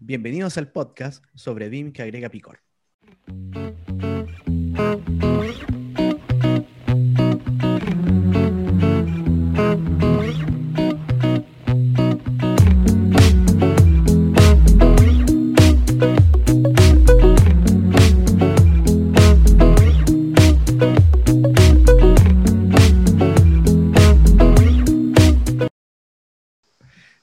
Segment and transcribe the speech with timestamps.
[0.00, 2.60] Bienvenidos al podcast sobre BIM que agrega picor.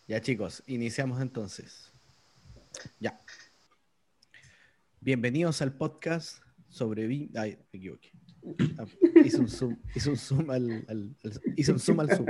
[0.08, 1.92] Ya chicos, iniciamos entonces.
[3.00, 3.20] Ya.
[5.00, 7.04] Bienvenidos al podcast sobre.
[7.36, 8.12] Ay, me equivoqué.
[8.78, 8.86] Ah,
[9.24, 12.26] Hice un zoom, un zoom al, un zoom al zoom.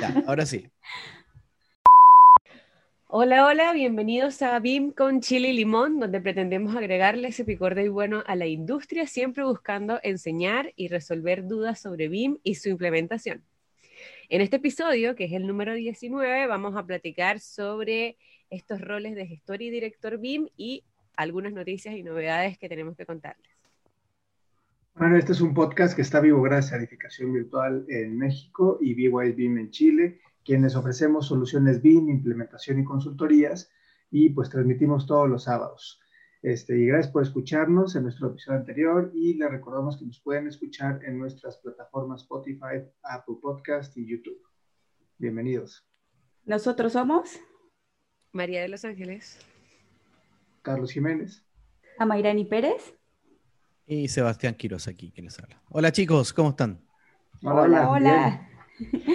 [0.00, 0.68] Ya, ahora sí.
[3.06, 7.88] Hola, hola, bienvenidos a BIM con chile y limón, donde pretendemos agregarle ese picor de
[7.88, 13.44] bueno a la industria, siempre buscando enseñar y resolver dudas sobre BIM y su implementación.
[14.28, 18.16] En este episodio, que es el número 19, vamos a platicar sobre
[18.54, 20.84] estos roles de gestor y director BIM y
[21.16, 23.50] algunas noticias y novedades que tenemos que contarles.
[24.96, 28.94] Bueno, este es un podcast que está vivo gracias a Edificación Virtual en México y
[28.94, 33.72] BYS BIM en Chile, quienes ofrecemos soluciones BIM, implementación y consultorías,
[34.10, 36.00] y pues transmitimos todos los sábados.
[36.42, 40.46] Este, y gracias por escucharnos en nuestro episodio anterior y les recordamos que nos pueden
[40.46, 44.40] escuchar en nuestras plataformas Spotify, Apple Podcast y YouTube.
[45.18, 45.88] Bienvenidos.
[46.44, 47.40] Nosotros somos
[48.34, 49.38] María de los Ángeles.
[50.62, 51.42] Carlos Jiménez.
[51.98, 52.94] Amairani Pérez.
[53.86, 55.60] Y Sebastián Quiroz aquí, quien les habla.
[55.68, 56.80] Hola chicos, ¿cómo están?
[57.42, 58.48] Hola, hola.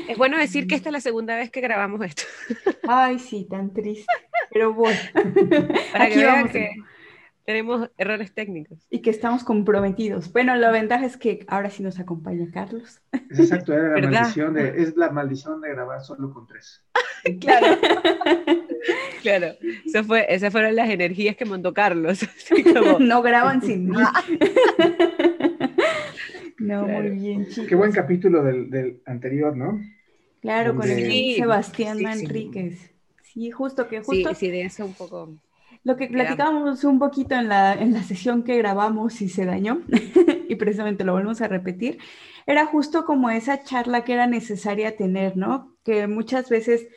[0.08, 2.24] Es bueno decir que esta es la segunda vez que grabamos esto,
[2.88, 4.06] Ay, sí, tan triste.
[4.52, 4.98] Pero bueno.
[5.92, 6.52] para Aquí que vean vamos.
[6.52, 6.70] que
[7.44, 8.78] tenemos errores técnicos.
[8.90, 10.32] Y que estamos comprometidos.
[10.32, 13.02] Bueno, la ventaja es que ahora sí nos acompaña Carlos.
[13.30, 14.12] Es exacto, era la ¿Verdad?
[14.22, 16.86] maldición de, es la maldición de grabar solo con tres.
[17.42, 17.78] Claro.
[19.22, 22.20] Claro, eso fue, esas fueron las energías que mandó Carlos.
[22.74, 23.96] como- No graban sin mí.
[26.60, 27.04] No, Claro.
[27.10, 27.68] muy bien, chicos.
[27.68, 29.80] Qué buen capítulo del, del anterior, ¿no?
[30.42, 32.04] Claro, con el Sí, Sebastián sí, sí.
[32.04, 32.92] Manríquez.
[33.24, 35.38] Sí, justo que justo sí, de eso un poco.
[35.84, 39.82] Lo que platicábamos un poquito en la, en la sesión que grabamos y se dañó,
[40.50, 42.00] y precisamente lo volvemos a repetir,
[42.46, 45.78] era justo como esa charla que era necesaria tener, ¿no?
[45.86, 46.88] Que muchas veces,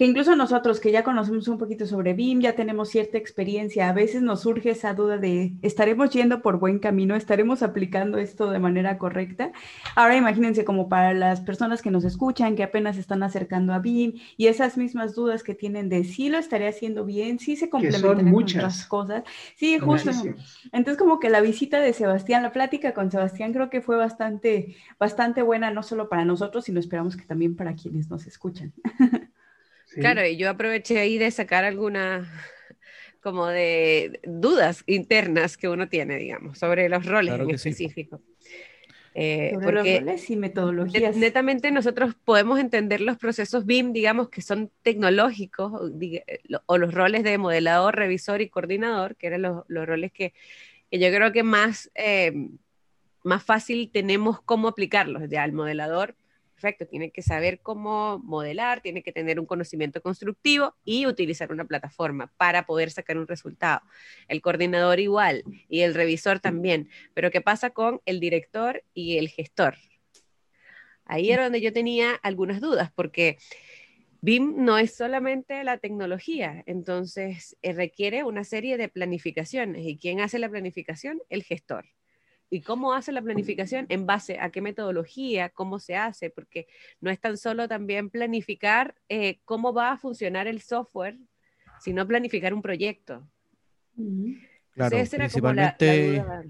[0.00, 3.92] que incluso nosotros que ya conocemos un poquito sobre BIM, ya tenemos cierta experiencia, a
[3.92, 7.16] veces nos surge esa duda de, ¿estaremos yendo por buen camino?
[7.16, 9.52] ¿Estaremos aplicando esto de manera correcta?
[9.94, 13.78] Ahora imagínense como para las personas que nos escuchan, que apenas se están acercando a
[13.78, 17.68] BIM y esas mismas dudas que tienen de si lo estaré haciendo bien, si se
[17.68, 18.56] complementan con muchas.
[18.56, 19.24] otras cosas.
[19.54, 20.12] Sí, justo.
[20.72, 24.76] Entonces como que la visita de Sebastián, la plática con Sebastián creo que fue bastante,
[24.98, 28.72] bastante buena, no solo para nosotros, sino esperamos que también para quienes nos escuchan.
[29.92, 30.00] Sí.
[30.00, 32.28] Claro, y yo aproveché ahí de sacar algunas
[33.20, 37.70] como de dudas internas que uno tiene, digamos, sobre los roles Claro en que sí.
[37.70, 38.22] específico.
[39.14, 41.16] Eh, Sobre los porque roles y metodologías.
[41.16, 45.72] netamente nosotros podemos entender los procesos BIM, digamos, que son tecnológicos,
[46.44, 50.32] lo- o los roles de modelador, revisor y coordinador, que eran los, los roles que,
[50.88, 52.32] que yo creo que más, eh,
[53.24, 55.24] más fácil tenemos cómo aplicarlos.
[55.28, 56.14] Ya el modelador,
[56.60, 61.64] perfecto, tiene que saber cómo modelar, tiene que tener un conocimiento constructivo y utilizar una
[61.64, 63.80] plataforma para poder sacar un resultado.
[64.28, 66.90] El coordinador igual y el revisor también.
[67.14, 69.76] Pero ¿qué pasa con el director y el gestor?
[71.06, 73.38] Ahí era donde yo tenía algunas dudas, porque
[74.20, 79.86] BIM no es solamente la tecnología, entonces eh, requiere una serie de planificaciones.
[79.86, 81.22] ¿Y quién hace la planificación?
[81.30, 81.86] El gestor.
[82.50, 83.86] ¿Y cómo hace la planificación?
[83.88, 85.50] ¿En base a qué metodología?
[85.50, 86.30] ¿Cómo se hace?
[86.30, 86.66] Porque
[87.00, 91.16] no es tan solo también planificar eh, cómo va a funcionar el software,
[91.78, 93.28] sino planificar un proyecto.
[94.74, 96.44] Claro, Entonces, la- la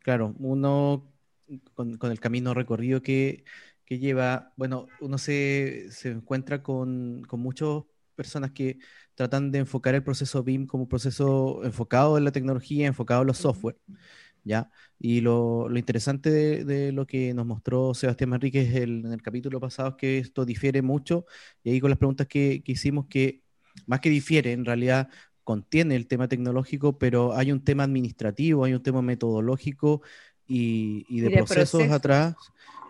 [0.00, 1.12] claro, uno
[1.74, 3.44] con, con el camino recorrido que,
[3.84, 7.82] que lleva, bueno, uno se, se encuentra con, con muchas
[8.14, 8.78] personas que
[9.14, 13.28] tratan de enfocar el proceso BIM como un proceso enfocado en la tecnología, enfocado en
[13.28, 13.76] los software,
[14.44, 14.70] ¿ya?
[14.98, 19.60] Y lo, lo interesante de, de lo que nos mostró Sebastián Manríquez en el capítulo
[19.60, 21.26] pasado es que esto difiere mucho,
[21.62, 23.42] y ahí con las preguntas que, que hicimos, que
[23.86, 25.08] más que difiere, en realidad
[25.44, 30.02] contiene el tema tecnológico, pero hay un tema administrativo, hay un tema metodológico
[30.46, 31.94] y, y de, Y de procesos proceso.
[31.94, 32.36] atrás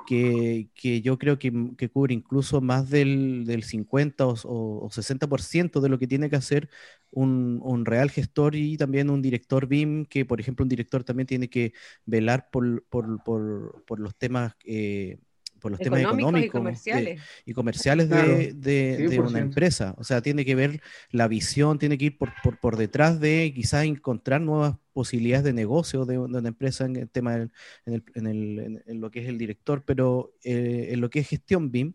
[0.09, 4.91] que, que yo creo que, que cubre incluso más del, del 50 o, o- o
[4.91, 6.71] 60% de lo que tiene que hacer
[7.11, 11.27] un, un real gestor y también un director BIM, que por ejemplo un director también
[11.27, 11.73] tiene que
[12.07, 15.19] velar por, por- por- por los temas eh,
[15.59, 19.95] por los temas económicos y comerciales, y comerciales de, una empresa.
[19.99, 23.85] O sea, tiene que ver la visión, tiene que ir por, por, detrás de quizás
[23.85, 27.51] encontrar nuevas posibilidades de negocio de, una empresa en el tema en,
[27.87, 31.29] el, en, el, en, lo que es el director, pero eh, en lo que es
[31.29, 31.95] gestión BIM,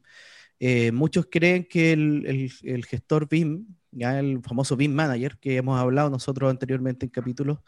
[0.59, 5.79] eh, muchos creen que el, el gestor BIM ya el famoso BIM Manager que hemos
[5.79, 7.59] hablado nosotros anteriormente en capítulos,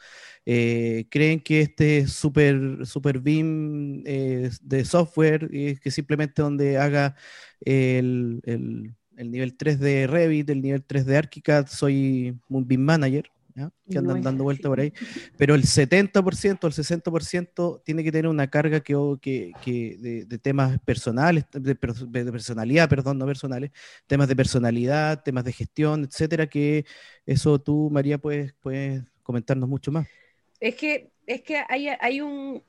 [0.46, 7.16] eh, creen que este super, super BIM eh, de software, que simplemente donde haga
[7.62, 12.82] el, el, el, nivel 3 de Revit, el nivel 3 de ArchiCAD, soy un BIM
[12.82, 13.32] Manager,
[13.90, 14.92] que andan dando vuelta por ahí,
[15.38, 21.46] pero el 70%, el 60% tiene que tener una carga que, que, de, temas personales,
[21.52, 23.72] de, personalidad, perdón, no personales,
[24.08, 26.86] temas de personalidad, temas de gestión, etcétera, que
[27.26, 30.08] eso tú, María, puedes, puedes comentarnos mucho más.
[30.60, 32.64] Es que, es que hay, hay un,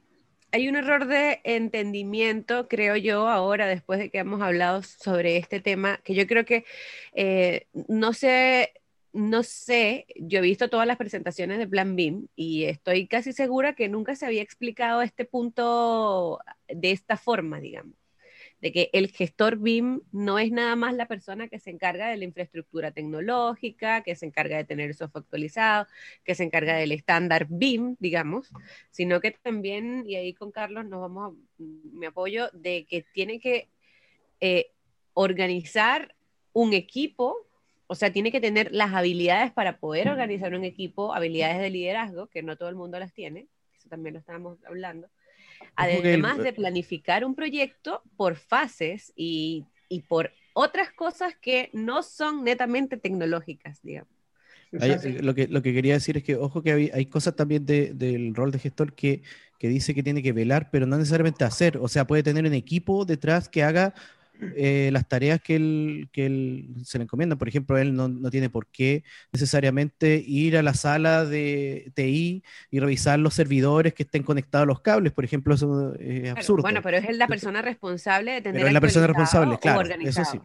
[0.53, 5.61] hay un error de entendimiento, creo yo, ahora, después de que hemos hablado sobre este
[5.61, 6.65] tema, que yo creo que
[7.15, 8.73] eh, no sé
[9.13, 13.75] no sé, yo he visto todas las presentaciones de Plan BIM y estoy casi segura
[13.75, 17.95] que nunca se había explicado este punto de esta forma, digamos,
[18.61, 22.17] de que el gestor BIM no es nada más la persona que se encarga de
[22.17, 25.87] la infraestructura tecnológica, que se encarga de tener el software actualizado,
[26.25, 28.51] que se encarga del estándar BIM, digamos,
[28.91, 33.69] sino que también, y ahí con Carlos nos vamos, me apoyo, de que tiene que
[34.41, 34.73] eh,
[35.15, 36.15] organizar
[36.53, 37.47] un equipo
[37.87, 42.27] o sea, tiene que tener las habilidades para poder organizar un equipo, habilidades de liderazgo,
[42.27, 43.47] que no todo el mundo las tiene,
[43.77, 45.09] eso también lo estábamos hablando.
[45.77, 52.45] Además de planificar un proyecto por fases y, y por otras cosas que no son
[52.45, 54.11] netamente tecnológicas, digamos.
[54.71, 57.95] lo, que, lo que quería decir es que, ojo, que hay, hay cosas también de,
[57.95, 59.23] del rol de gestor que,
[59.59, 61.79] que dice que tiene que velar, pero no necesariamente hacer.
[61.79, 63.95] O sea, puede tener un equipo detrás que haga
[64.41, 67.37] eh, las tareas que él, que él se le encomienda.
[67.37, 72.43] Por ejemplo, él no, no, tiene por qué necesariamente ir a la sala de TI
[72.71, 75.13] y revisar los servidores que estén conectados a los cables.
[75.13, 76.63] Por ejemplo, eso es absurdo.
[76.63, 78.61] Bueno, pero es la persona responsable de tener.
[78.61, 79.89] Pero es la persona responsable, claro.
[80.01, 80.41] Eso sí.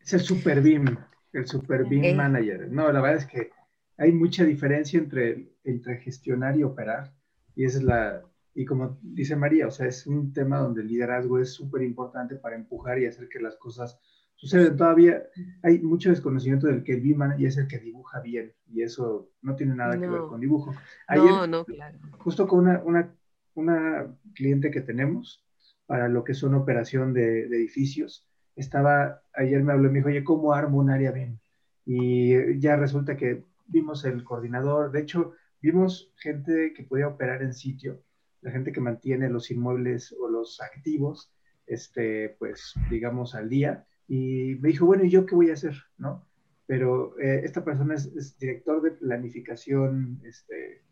[0.00, 0.96] Es el Super BIM,
[1.32, 2.68] el Super BIM Manager.
[2.70, 3.50] No, la verdad es que
[3.98, 7.12] hay mucha diferencia entre, entre gestionar y operar.
[7.54, 8.22] Y esa es la,
[8.58, 12.34] y como dice María, o sea, es un tema donde el liderazgo es súper importante
[12.34, 14.00] para empujar y hacer que las cosas
[14.34, 14.76] sucedan.
[14.76, 15.22] Todavía
[15.62, 19.54] hay mucho desconocimiento del que el BIM es el que dibuja bien y eso no
[19.54, 20.74] tiene nada que ver con dibujo.
[21.08, 22.00] no, no, claro.
[22.18, 23.14] Justo con una, una,
[23.54, 25.46] una, cliente que tenemos
[25.86, 28.26] para lo que son operación de, de, edificios,
[28.56, 31.38] estaba, ayer me habló y me dijo, oye, ¿cómo armo un área BIM?
[31.86, 37.54] Y ya resulta que vimos el coordinador, de hecho, vimos gente que podía operar en
[37.54, 38.02] sitio
[38.48, 41.30] la gente que mantiene los inmuebles o los activos,
[41.66, 43.86] este, pues, digamos, al día.
[44.08, 45.74] Y me dijo, bueno, ¿y yo qué voy a hacer?
[45.98, 46.26] ¿No?
[46.66, 50.82] Pero eh, esta persona es, director de planificación, este,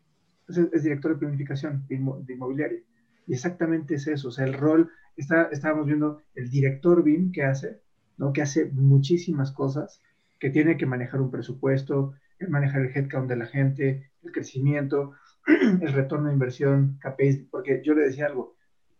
[0.48, 1.94] es, director de planificación de,
[2.34, 2.80] inmobiliaria.
[3.26, 7.42] Y exactamente es eso, o sea, el rol, está, estábamos viendo el director BIM que
[7.42, 7.80] hace,
[8.18, 8.34] ¿no?
[8.34, 10.02] Que hace muchísimas cosas,
[10.38, 12.12] que tiene que manejar un presupuesto,
[12.48, 15.14] manejar el headcount de la gente, el crecimiento,
[15.80, 18.56] el retorno de inversión, KPIs, porque yo le decía algo,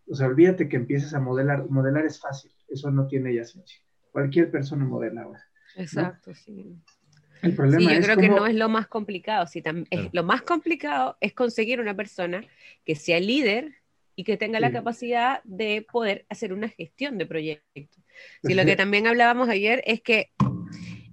[0.09, 3.79] o sea, olvídate que empieces a modelar, modelar es fácil, eso no tiene ya ciencia.
[4.11, 5.43] Cualquier persona modela ahora.
[5.75, 6.75] Exacto, sí.
[7.41, 9.45] El problema sí, yo creo que no es lo más complicado.
[9.45, 9.61] Sí,
[10.11, 12.43] Lo más complicado es conseguir una persona
[12.83, 13.75] que sea líder
[14.15, 18.03] y que tenga la capacidad de poder hacer una gestión de proyectos.
[18.43, 20.31] Sí, lo que también hablábamos ayer es que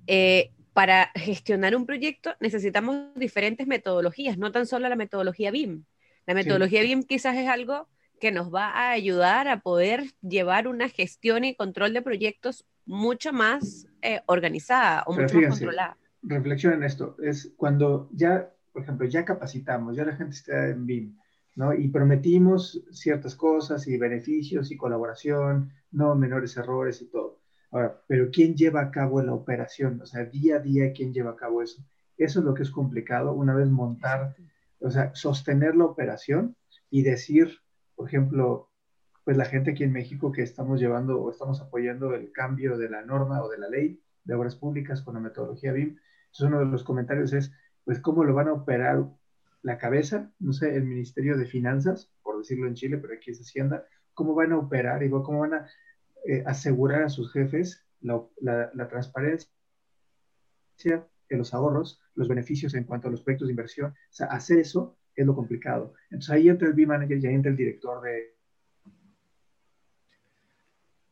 [0.06, 5.84] eh, para gestionar un proyecto necesitamos diferentes metodologías, no tan solo la metodología BIM.
[6.26, 7.88] La metodología BIM quizás es algo
[8.20, 13.32] que nos va a ayudar a poder llevar una gestión y control de proyectos mucho
[13.32, 15.96] más eh, organizada o mucho más controlada.
[16.22, 20.86] Reflexión en esto, es cuando ya, por ejemplo, ya capacitamos, ya la gente está en
[20.86, 21.16] BIM,
[21.54, 21.72] ¿no?
[21.72, 27.43] Y prometimos ciertas cosas y beneficios y colaboración, no menores errores y todo
[27.74, 30.00] Ahora, pero ¿quién lleva a cabo la operación?
[30.00, 31.82] O sea, día a día, ¿quién lleva a cabo eso?
[32.16, 34.36] Eso es lo que es complicado, una vez montar,
[34.78, 36.54] o sea, sostener la operación
[36.88, 37.58] y decir,
[37.96, 38.70] por ejemplo,
[39.24, 42.88] pues la gente aquí en México que estamos llevando o estamos apoyando el cambio de
[42.88, 45.98] la norma o de la ley de obras públicas con la metodología BIM.
[46.26, 47.50] Entonces uno de los comentarios es,
[47.82, 49.04] pues, ¿cómo lo van a operar
[49.62, 50.30] la cabeza?
[50.38, 54.32] No sé, el Ministerio de Finanzas, por decirlo en Chile, pero aquí es Hacienda, ¿cómo
[54.36, 55.66] van a operar y cómo van a
[56.26, 59.48] eh, asegurar a sus jefes la, transparencia
[60.82, 63.90] de los ahorros, los beneficios en cuanto a los proyectos de inversión.
[63.90, 65.94] O sea, hacer eso es lo complicado.
[66.04, 68.34] Entonces ahí entra el B-Manager y ahí entra el director de...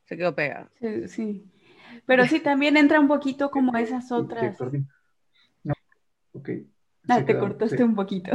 [0.04, 0.68] Se quedó pegado.
[0.80, 1.52] Sí, sí.
[2.06, 4.58] Pero sí, también entra un poquito como esas otras.
[5.62, 5.74] No.
[6.32, 6.50] Ok.
[7.08, 8.32] Ah, te cortaste un poquito.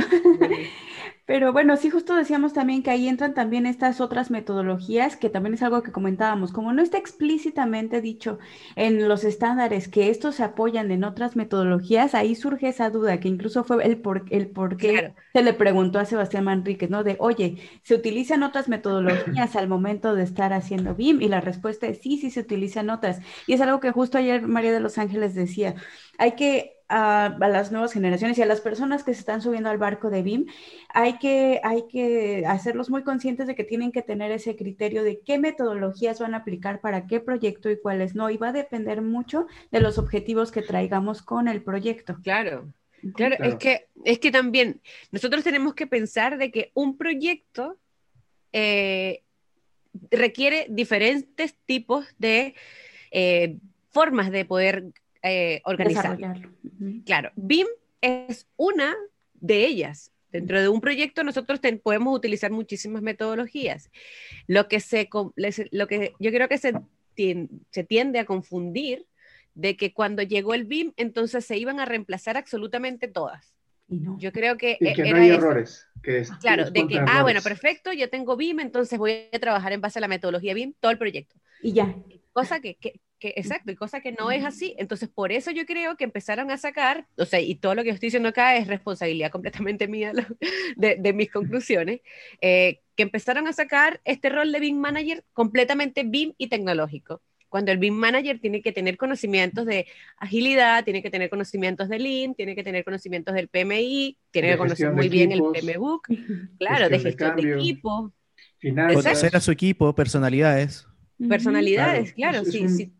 [1.27, 5.55] Pero bueno, sí, justo decíamos también que ahí entran también estas otras metodologías, que también
[5.55, 8.39] es algo que comentábamos, como no está explícitamente dicho
[8.77, 13.27] en los estándares que estos se apoyan en otras metodologías, ahí surge esa duda, que
[13.27, 17.03] incluso fue el por, el por qué se le preguntó a Sebastián Manríquez, ¿no?
[17.03, 21.21] De, oye, ¿se utilizan otras metodologías al momento de estar haciendo BIM?
[21.21, 23.19] Y la respuesta es sí, sí se utilizan otras.
[23.47, 25.75] Y es algo que justo ayer María de los Ángeles decía,
[26.17, 29.77] hay que a, las nuevas generaciones y a las personas que se están subiendo al
[29.77, 30.45] barco de BIM,
[30.89, 35.19] hay que, hay que hacerlos muy conscientes de que tienen que tener ese criterio de
[35.19, 38.29] qué metodologías van a aplicar para qué proyecto y cuáles no.
[38.29, 42.17] Y va a depender mucho de los objetivos que traigamos con el proyecto.
[42.23, 42.73] Claro.
[43.13, 47.77] Claro, Es, que, es que también nosotros tenemos que pensar de que un proyecto
[48.51, 49.21] eh,
[50.09, 52.55] requiere diferentes tipos de
[53.11, 53.57] eh,
[53.91, 54.85] formas de poder
[55.23, 56.17] eh, organizar.
[57.05, 57.67] Claro, BIM
[58.01, 58.95] es una
[59.33, 60.11] de ellas.
[60.31, 63.89] Dentro de un proyecto nosotros podemos utilizar muchísimas metodologías.
[64.45, 65.09] Lo que, se,
[65.71, 66.73] lo que yo creo que se,
[67.71, 69.05] se tiende a confundir
[69.55, 73.55] de que cuando llegó el BIM, entonces se iban a reemplazar absolutamente todas.
[73.89, 75.87] Yo creo que, y que no hay errores.
[76.03, 79.71] Que es, claro, de que, ah, bueno, perfecto, yo tengo BIM, entonces voy a trabajar
[79.71, 81.35] en base a la metodología BIM todo el proyecto.
[81.61, 81.95] Y ya.
[82.33, 84.75] Cosa que, que, que, exacto, y cosa que no es así.
[84.77, 87.89] Entonces, por eso yo creo que empezaron a sacar, o sea, y todo lo que
[87.89, 90.11] estoy diciendo acá es responsabilidad completamente mía
[90.75, 92.01] de, de mis conclusiones,
[92.41, 97.21] eh, que empezaron a sacar este rol de BIM Manager completamente BIM y tecnológico.
[97.49, 101.99] Cuando el BIM Manager tiene que tener conocimientos de agilidad, tiene que tener conocimientos de
[101.99, 106.07] Lean, tiene que tener conocimientos del PMI, tiene que conocer muy bien el PMBOK,
[106.59, 108.11] claro, de gestión de, equipo.
[108.61, 110.87] Conocer a su equipo, personalidades.
[111.27, 112.93] Personalidades, claro, sí, sí.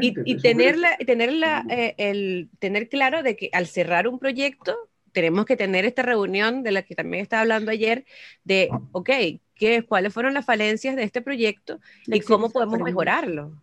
[0.00, 4.76] y, y tenerla, tenerla, eh, el tener claro de que al cerrar un proyecto
[5.12, 8.04] tenemos que tener esta reunión de la que también estaba hablando ayer,
[8.44, 9.10] de, ok,
[9.56, 13.60] ¿qué, ¿cuáles fueron las falencias de este proyecto y cómo podemos mejorarlo?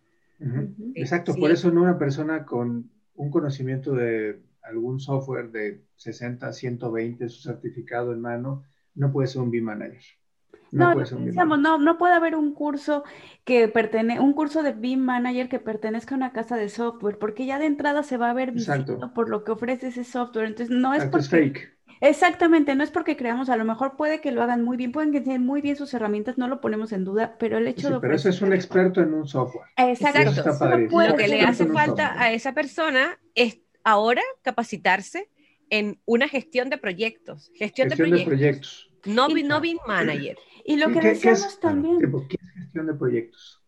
[0.94, 7.28] Exacto, por eso no una persona con un conocimiento de algún software de 60, 120,
[7.30, 10.02] su certificado en mano, no puede ser un B-Manager.
[10.72, 13.04] No, no, no, no, puede haber un curso
[13.44, 17.46] que pertenece, un curso de BIM Manager que pertenezca a una casa de software, porque
[17.46, 20.46] ya de entrada se va a ver visto por lo que ofrece ese software.
[20.46, 21.26] Entonces, no es porque...
[21.26, 21.76] fake.
[22.00, 25.12] Exactamente, no es porque creamos, a lo mejor puede que lo hagan muy bien, pueden
[25.12, 28.00] que tengan muy bien sus herramientas, no lo ponemos en duda, pero el hecho de...
[28.00, 29.66] Pero ese es un experto en un software.
[29.76, 30.30] Exacto.
[30.90, 35.30] Lo que le hace falta a esa persona es ahora capacitarse
[35.70, 37.50] en una gestión de proyectos.
[37.54, 38.90] Gestión, de proyectos.
[39.06, 40.36] No, no BIM Manager.
[40.64, 41.98] Y lo que decíamos también.
[42.28, 43.62] ¿Qué es gestión de proyectos?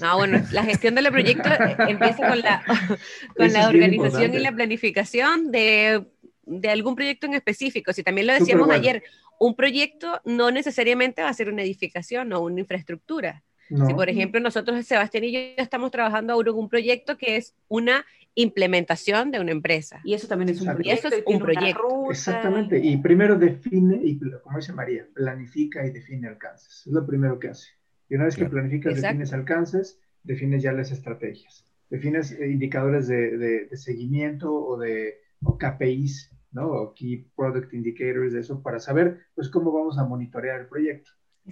[0.00, 2.62] No, bueno, la gestión de los proyectos eh, empieza con la,
[3.36, 6.04] con la organización y la planificación de,
[6.44, 7.92] de, algún proyecto en específico.
[7.92, 9.02] Si también lo decíamos ayer,
[9.38, 13.44] un proyecto no necesariamente va a ser una edificación o una infraestructura.
[13.68, 17.54] Si, por ejemplo, nosotros, Sebastián y yo, estamos trabajando ahora en un proyecto que es
[17.68, 18.06] una
[18.38, 20.00] implementación de una empresa.
[20.04, 21.08] Y eso también es un proyecto.
[21.08, 22.10] es un proyecto.
[22.10, 22.78] Exactamente.
[22.78, 26.84] Y primero define, y como dice María, planifica y define alcances.
[26.86, 27.68] Es lo primero que hace.
[28.08, 31.64] Y una vez que planificas, defines alcances, defines ya las estrategias.
[31.90, 36.68] Defines eh, indicadores de, de, seguimiento o de o KPIs, ¿no?
[36.68, 41.10] O Key Product Indicators, de eso, para saber, pues, cómo vamos a monitorear el proyecto.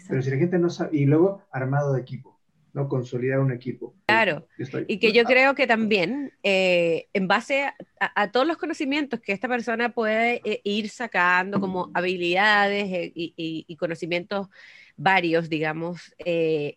[0.09, 2.36] Pero si la gente no sabe, y luego armado de equipo,
[2.76, 2.88] ¿no?
[2.88, 3.95] Consolidar un equipo.
[4.04, 4.47] Claro,
[4.87, 9.49] y que yo creo que también, eh, en base a, todos los conocimientos que esta
[9.49, 14.49] persona puede eh, ir sacando como habilidades y, y conocimientos
[14.97, 16.76] varios, digamos, eh,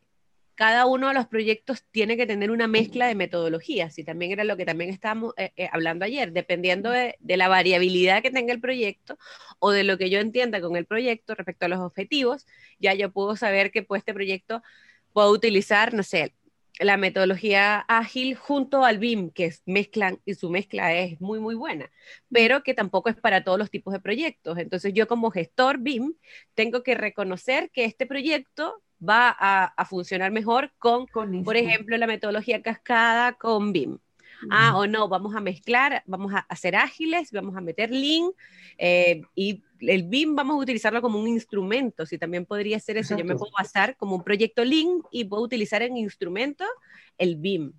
[0.60, 4.44] cada uno de los proyectos tiene que tener una mezcla de metodologías, y también era
[4.44, 8.60] lo que también estábamos eh, eh, hablando ayer, dependiendo de, la variabilidad que tenga el
[8.60, 9.18] proyecto
[9.60, 12.46] o de lo que yo entienda con el proyecto respecto a los objetivos,
[12.78, 14.62] ya yo puedo saber que pues, este proyecto
[15.20, 16.34] puedo utilizar, no sé,
[16.80, 21.92] la metodología ágil junto al BIM, que mezclan y su mezcla es muy, muy buena,
[22.32, 24.58] pero que tampoco es para todos los tipos de proyectos.
[24.58, 26.14] Entonces yo como gestor BIM
[26.54, 32.08] tengo que reconocer que este proyecto va a, funcionar mejor con, con por ejemplo, la
[32.08, 34.00] metodología cascada con BIM.
[34.50, 38.34] Ah, o no, vamos a mezclar, vamos a hacer ágiles, vamos a meter link
[38.78, 43.18] eh, y el BIM vamos a utilizarlo como un instrumento, si también podría ser eso.
[43.18, 46.66] Yo me puedo basar como un proyecto link y puedo utilizar en instrumento
[47.18, 47.74] el BIM.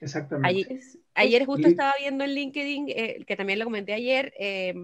[0.00, 0.80] Exactamente.
[1.14, 4.74] Ayer, justo estaba viendo en LinkedIn, eh, que también lo comenté ayer, eh,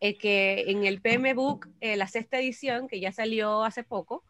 [0.00, 4.24] que en el PM Book, la sexta edición, que ya salió hace poco,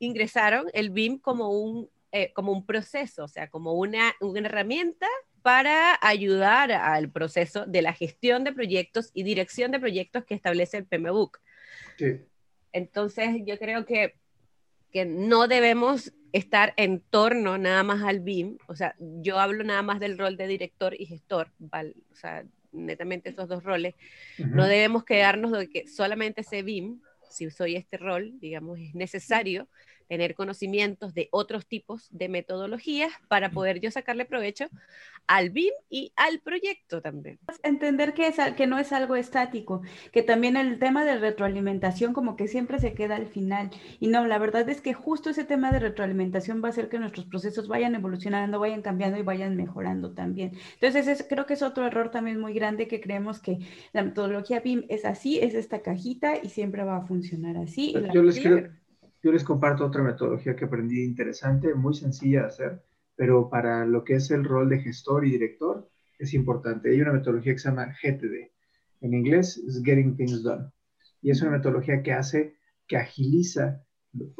[0.00, 5.06] ingresaron el BIM como un, eh, como un proceso, o sea, como una, una herramienta
[5.42, 10.76] para ayudar al proceso de la gestión de proyectos y dirección de proyectos que establece
[10.76, 11.40] el PMBOK.
[11.98, 12.20] Sí.
[12.72, 14.14] Entonces, yo creo que,
[14.92, 19.82] que no debemos estar en torno nada más al BIM, o sea, yo hablo nada
[19.82, 23.94] más del rol de director y gestor, o sea, netamente esos dos roles,
[24.38, 29.68] no debemos quedarnos de que solamente ese BIM, si soy este rol, digamos, es necesario,
[30.10, 34.66] tener conocimientos de otros tipos de metodologías para poder yo sacarle provecho
[35.28, 37.38] al BIM y al proyecto también.
[37.62, 42.34] Entender que, es, que no es algo estático, que también el tema de retroalimentación como
[42.34, 43.70] que siempre se queda al final.
[44.00, 46.98] Y no, la verdad es que justo ese tema de retroalimentación va a hacer que
[46.98, 50.56] nuestros procesos vayan evolucionando, vayan cambiando y vayan mejorando también.
[50.80, 53.60] Entonces, creo que es otro error también muy grande que creemos que
[53.92, 57.94] la metodología BIM es así, es esta cajita y siempre va a funcionar así.
[58.12, 58.80] Yo les quiero
[59.22, 62.82] yo les comparto otra metodología que aprendí interesante, muy sencilla de hacer,
[63.16, 66.90] pero para lo que es el rol de gestor y director es importante.
[66.90, 68.50] Hay una metodología que se llama GTD.
[69.02, 70.70] En inglés es Getting Things Done.
[71.22, 73.84] Y es una metodología que hace, que agiliza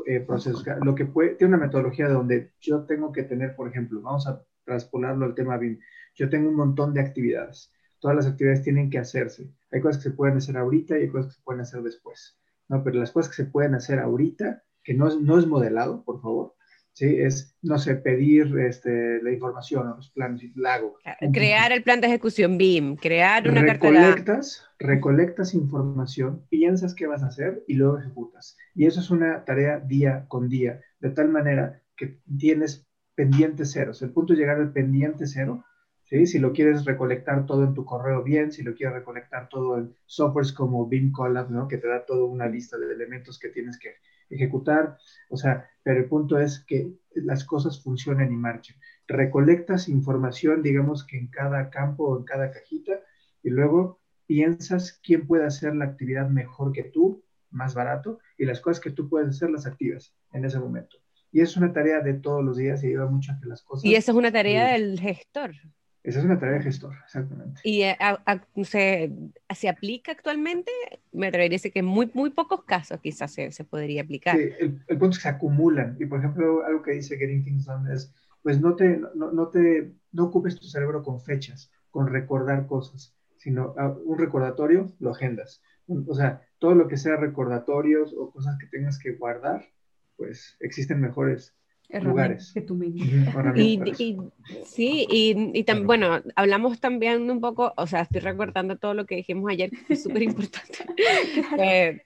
[0.06, 0.64] eh, procesos.
[0.82, 4.42] Lo que puede, tiene una metodología donde yo tengo que tener, por ejemplo, vamos a
[4.64, 5.78] traspolarlo al tema BIM.
[6.14, 7.72] Yo tengo un montón de actividades.
[7.98, 9.52] Todas las actividades tienen que hacerse.
[9.70, 12.38] Hay cosas que se pueden hacer ahorita y hay cosas que se pueden hacer después.
[12.68, 16.02] No, pero las cosas que se pueden hacer ahorita que no es, no es modelado,
[16.02, 16.56] por favor,
[16.94, 17.06] ¿sí?
[17.20, 20.96] Es, no sé, pedir este, la información o los planes, lago.
[21.32, 27.28] Crear el plan de ejecución BIM, crear una recolectas, Recolectas información, piensas qué vas a
[27.28, 28.56] hacer y luego ejecutas.
[28.74, 34.02] Y eso es una tarea día con día, de tal manera que tienes pendientes ceros.
[34.02, 35.64] El punto es llegar al pendiente cero
[36.10, 36.26] ¿Sí?
[36.26, 39.94] Si lo quieres recolectar todo en tu correo bien, si lo quieres recolectar todo en
[40.06, 41.68] softwares como BIM Collab, ¿no?
[41.68, 43.94] que te da toda una lista de elementos que tienes que
[44.28, 44.98] ejecutar,
[45.28, 48.76] o sea, pero el punto es que las cosas funcionen y marchen.
[49.06, 53.00] Recolectas información, digamos que en cada campo o en cada cajita,
[53.42, 58.60] y luego piensas quién puede hacer la actividad mejor que tú, más barato, y las
[58.60, 60.96] cosas que tú puedes hacer las activas en ese momento.
[61.32, 63.84] Y es una tarea de todos los días y ayuda mucho a que las cosas...
[63.84, 65.52] Y esa es una tarea del gestor.
[66.02, 67.60] Esa es una tarea de gestor, exactamente.
[67.62, 67.96] ¿Y eh,
[68.64, 69.12] se,
[69.54, 70.70] se, aplica actualmente?
[71.12, 74.36] Me atrevería a decir que en muy, muy pocos casos quizás se, se podría aplicar.
[74.36, 75.96] Sí, el, el, punto es que se acumulan.
[76.00, 79.48] Y por ejemplo, algo que dice Getting Things Done es, pues no te, no, no
[79.48, 85.10] te, no ocupes tu cerebro con fechas, con recordar cosas, sino ah, un recordatorio, lo
[85.10, 85.62] agendas.
[86.06, 89.66] O sea, todo lo que sea recordatorios o cosas que tengas que guardar,
[90.16, 91.54] pues existen mejores
[91.98, 92.52] lugares.
[92.54, 94.16] Que tú y, y,
[94.64, 99.06] sí, y, y también, bueno, hablamos también un poco, o sea, estoy recordando todo lo
[99.06, 100.78] que dijimos ayer, que es súper importante.
[101.58, 102.02] eh,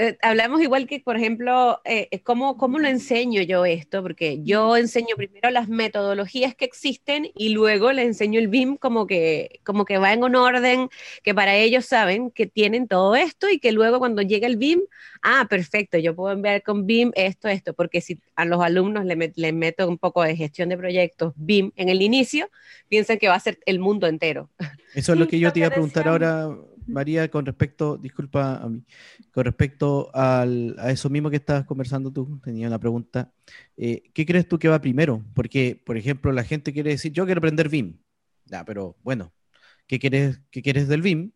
[0.00, 4.00] eh, hablamos igual que, por ejemplo, eh, eh, ¿cómo, ¿cómo, lo enseño yo esto?
[4.00, 9.08] Porque yo enseño primero las metodologías que existen y luego le enseño el BIM como
[9.08, 10.88] que, como que va en un orden
[11.24, 14.82] que para ellos saben que tienen todo esto y que luego cuando llega el BIM,
[15.22, 19.32] ah, perfecto, yo puedo enviar con BIM esto, esto, porque si a los alumnos le,
[19.34, 22.48] le meto un poco de gestión de proyectos BIM en el inicio,
[22.88, 24.48] piensan que va a ser el mundo entero.
[24.94, 26.48] Eso es lo que yo te iba a preguntar ahora,
[26.88, 28.82] María, con respecto, disculpa a mí,
[29.32, 33.32] con respecto al, a eso mismo que estabas conversando tú, tenía una pregunta.
[33.76, 35.22] Eh, ¿Qué crees tú que va primero?
[35.34, 37.98] Porque, por ejemplo, la gente quiere decir, yo quiero aprender BIM.
[38.46, 39.32] Ya, pero bueno,
[39.86, 41.32] ¿qué quieres, qué quieres del BIM?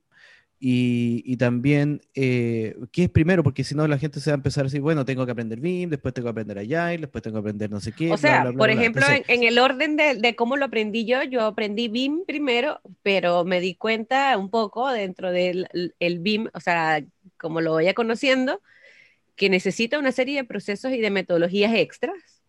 [0.65, 3.43] Y, también, eh, ¿qué es primero?
[3.43, 5.59] Porque si no, la gente se va a empezar a decir, bueno, tengo que aprender
[5.59, 8.13] BIM, después tengo que aprender Agile, después tengo que aprender no sé qué.
[8.13, 12.25] O sea, por ejemplo, en, el orden de, cómo lo aprendí yo, yo aprendí BIM
[12.27, 15.67] primero, pero me di cuenta un poco dentro del
[15.99, 17.03] el BIM, o sea,
[17.39, 18.61] como lo vaya conociendo,
[19.35, 22.41] que necesita una serie de procesos y de metodologías extras.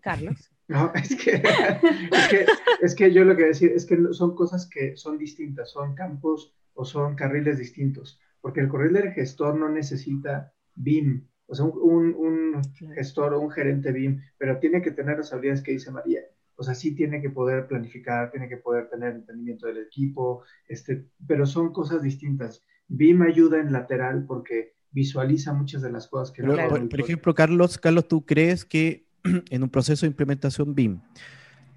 [0.00, 0.36] Carlos.
[0.68, 2.46] No, es que, es que,
[2.82, 6.52] es que yo lo que decir es que son cosas que son distintas, son campos
[6.78, 12.62] o son carriles distintos, porque el carril del gestor no necesita BIM, o sea, un,
[12.94, 16.20] gestor o un gerente BIM, pero tiene que tener las habilidades que dice María.
[16.54, 21.04] O sea, sí tiene que poder planificar, tiene que poder tener entendimiento del equipo, este,
[21.26, 22.64] pero son cosas distintas.
[22.86, 26.44] BIM ayuda en lateral porque visualiza muchas de las cosas que...
[26.44, 29.08] no por, por ejemplo, Carlos, Carlos, ¿tú crees que
[29.50, 31.00] en un proceso de implementación BIM,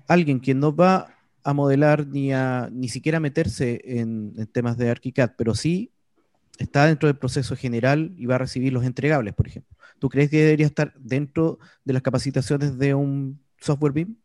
[0.08, 5.32] alguien que no va a modelar ni a ni siquiera meterse en, temas de ArchiCAD,
[5.38, 5.92] pero sí
[6.58, 9.76] está dentro del proceso general y va a recibir los entregables, por ejemplo.
[10.00, 14.16] ¿Tú crees que debería estar dentro de las capacitaciones de un software BIM?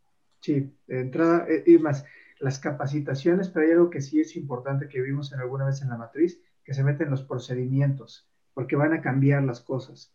[0.41, 2.05] Sí, de entrada, eh, y más,
[2.39, 5.89] las capacitaciones, pero hay algo que sí es importante que vimos en alguna vez en
[5.89, 10.13] la matriz, que se meten los procedimientos, porque van a cambiar las cosas.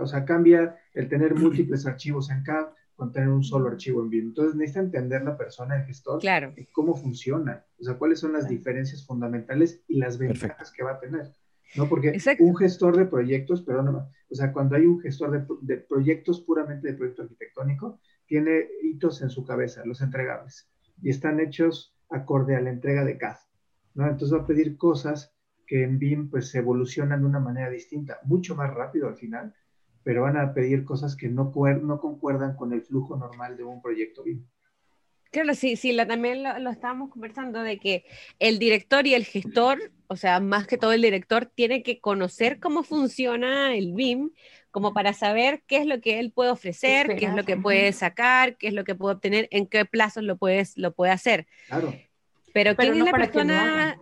[0.00, 4.10] o sea, cambia el tener múltiples archivos en CAD con tener un solo archivo en
[4.10, 4.26] BIM.
[4.28, 6.54] Entonces necesita entender la persona, el gestor, claro.
[6.72, 11.00] cómo funciona, o sea, cuáles son las diferencias fundamentales y las ventajas que va a
[11.00, 11.32] tener.
[11.76, 11.88] ¿no?
[11.88, 16.40] Porque un gestor de proyectos, perdón, o sea, cuando hay un gestor de, de, proyectos
[16.40, 20.70] puramente de proyecto arquitectónico, tiene hitos en su cabeza, los entregables,
[21.02, 23.36] y están hechos acorde a la entrega de CAD,
[23.94, 24.06] ¿no?
[24.06, 25.34] Entonces va a pedir cosas
[25.66, 29.54] que en BIM pues se evolucionan de una manera distinta, mucho más rápido al final,
[30.04, 33.82] pero van a pedir cosas que no, no concuerdan con el flujo normal de un
[33.82, 34.46] proyecto BIM.
[35.30, 38.04] Claro, sí, sí, la, también lo, estábamos conversando de que
[38.38, 42.60] el director y el gestor, o sea, más que todo el director, tiene que conocer
[42.60, 44.30] cómo funciona el BIM,
[44.70, 47.92] como para saber qué es lo que él puede ofrecer, qué es lo que puede
[47.92, 51.46] sacar, qué es lo que puede obtener, en qué plazos lo, puedes, lo puede hacer.
[51.66, 51.92] Claro.
[52.52, 53.98] Pero, ¿quién es la persona?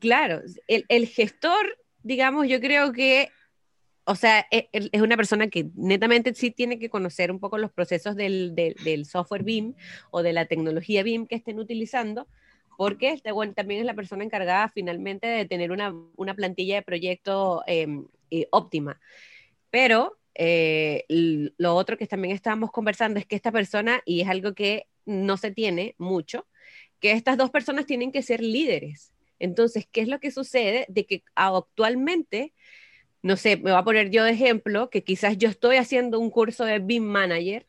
[0.00, 3.30] claro, el, el gestor, digamos, yo creo que
[4.06, 7.72] o sea, e, es, una persona que netamente sí tiene que conocer un poco los
[7.72, 8.54] procesos del,
[9.04, 9.74] software BIM
[10.10, 12.28] o de la tecnología BIM que estén utilizando,
[12.78, 15.92] porque este, también es la persona encargada finalmente de tener una,
[16.36, 19.00] plantilla de proyecto em, eh, óptima.
[19.70, 24.54] Pero eh, lo otro que también estábamos conversando es que esta persona, y es algo
[24.54, 26.46] que no se tiene mucho,
[27.00, 29.12] que estas dos personas tienen que ser líderes.
[29.40, 30.86] Entonces, ¿qué es lo que sucede?
[30.88, 32.54] De que actualmente
[33.26, 36.30] no sé, me voy a poner yo de ejemplo, que quizás yo estoy haciendo un
[36.30, 37.66] curso de BIM Manager,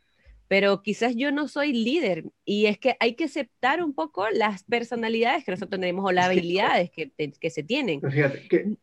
[0.48, 4.64] pero quizás yo no soy líder y es que hay que aceptar un poco las
[4.64, 8.02] personalidades que nosotros tenemos o las habilidades que, que se tienen.
[8.02, 8.78] fíjate,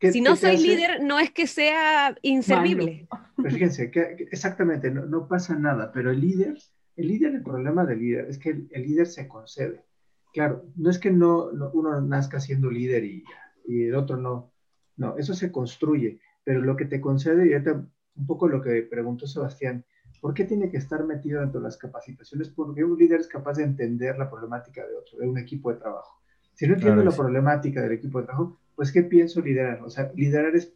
[0.00, 3.06] si no soy líder, no es que sea inservible.
[3.36, 6.58] Pero fíjense, que, exactamente, no, pasa nada, pero el líder,
[6.96, 9.84] el líder, el problema del líder es que el, líder se concede.
[10.32, 13.24] Claro, no es que no, uno nazca siendo líder y,
[13.66, 14.53] y el otro no,
[14.96, 18.82] no, eso se construye, pero lo que te concede, y ahorita un poco lo que
[18.82, 19.84] preguntó Sebastián,
[20.20, 22.48] ¿por qué tiene que estar metido dentro de las capacitaciones?
[22.50, 25.80] Porque un líder es capaz de entender la problemática de otro, de un equipo de
[25.80, 26.20] trabajo.
[26.54, 29.82] Si no entiendo la problemática del equipo de trabajo, pues ¿qué pienso liderar?
[29.82, 30.72] O sea, liderar es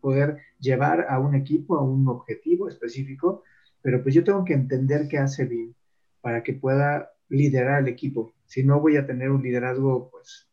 [0.00, 3.42] poder llevar a un equipo a un objetivo específico,
[3.80, 5.74] pero pues yo tengo que entender qué hace bien
[6.20, 8.34] para que pueda liderar el equipo.
[8.44, 10.48] Si no, voy a tener un liderazgo, pues,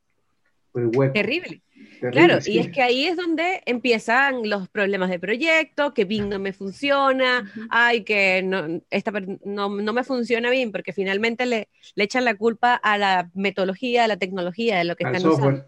[0.72, 1.14] pues hueco.
[1.14, 1.62] Terrible
[2.12, 6.40] claro, y es que ahí es donde empiezan los problemas de proyecto, que BIM no
[6.40, 9.12] me funciona, ay, que no, esta,
[9.46, 14.06] no, no, me funciona bien, porque finalmente le, le, echan la culpa a la metodología,
[14.06, 15.66] a la tecnología, de lo que están usando.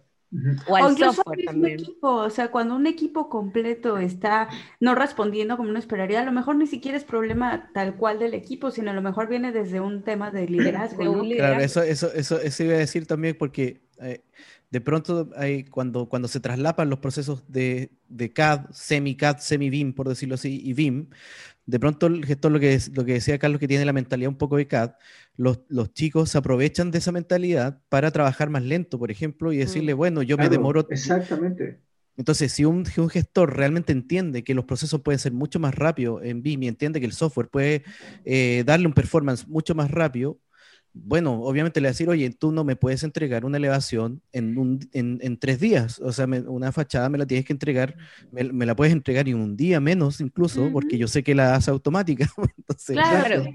[0.67, 1.80] O al software también.
[1.80, 4.47] Equipo, o sea, cuando un equipo completo está
[4.80, 8.34] no respondiendo como uno esperaría, a lo mejor ni siquiera es problema tal cual del
[8.34, 11.21] equipo, sino a lo mejor viene desde un tema de liderazgo.
[11.36, 14.21] Claro, eso, eso, eso, eso iba a decir también porque eh,
[14.72, 20.08] de pronto hay, cuando, cuando se traslapan los procesos de, de CAD, semi-CAD, semi-BIM, por
[20.08, 21.10] decirlo así, y BIM,
[21.66, 24.38] de pronto el gestor, lo que, lo que decía Carlos, que tiene la mentalidad un
[24.38, 24.94] poco de CAD,
[25.36, 29.94] los, los chicos aprovechan de esa mentalidad para trabajar más lento, por ejemplo, y decirle,
[29.94, 29.98] mm.
[29.98, 30.88] bueno, yo me demoro...
[30.90, 31.82] Exactamente.
[32.16, 36.24] Entonces, si un, un, gestor realmente entiende que los procesos pueden ser mucho más rápidos
[36.24, 37.84] en BIM y entiende que el software puede
[38.26, 40.38] eh, darle un performance mucho más rápido,
[40.93, 45.38] bueno, obviamente le decir, oye, tú no me puedes entregar una elevación en, un, en,
[45.38, 47.95] tres días, o sea, una fachada me la tienes que entregar,
[48.32, 51.71] me, la puedes entregar en un día menos incluso, porque yo sé que la hace
[51.71, 52.30] automática.
[52.88, 53.45] claro,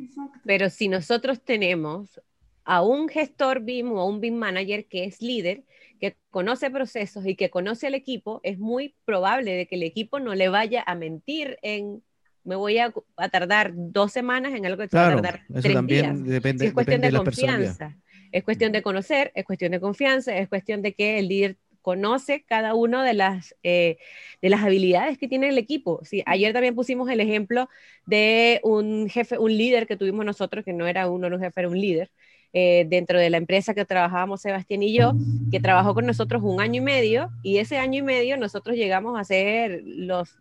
[0.45, 2.21] pero si nosotros tenemos
[2.65, 5.65] a un gestor BIM o a un BIM manager que es líder,
[6.01, 10.21] que conoce procesos y que conoce al equipo, es muy probable de que el equipo
[10.21, 12.03] no le vaya a mentir en
[12.47, 12.93] me voy a,
[13.31, 16.25] tardar dos semanas en algo que se va a tardar tres días.
[16.25, 17.97] Depende, es cuestión de, confianza.
[18.33, 22.45] Es cuestión de conocer, es cuestión de confianza, es cuestión de que el líder conoce
[22.45, 23.99] cada una de las, eh,
[24.43, 26.01] de las habilidades que tiene el equipo.
[26.05, 27.69] Sí, ayer también pusimos el ejemplo
[28.07, 31.61] de un jefe, un líder que tuvimos nosotros, que no era uno, no un jefe,
[31.61, 32.11] era un líder,
[32.53, 35.15] eh, dentro de la empresa que trabajábamos Sebastián y yo,
[35.51, 39.19] que trabajó con nosotros un año y medio, y ese año y medio nosotros llegamos
[39.19, 40.37] a ser los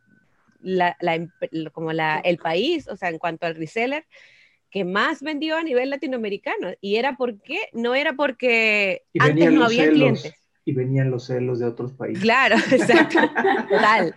[0.66, 0.98] la,
[1.72, 4.06] como la, el país, o sea, en cuanto al reseller,
[4.70, 6.74] que más vendió a nivel latinoamericano.
[6.82, 10.34] Y era porque, no era porque antes no había clientes.
[10.66, 12.24] Y venían los celos de otros países.
[12.24, 13.20] Claro, exacto.
[13.70, 14.14] Total.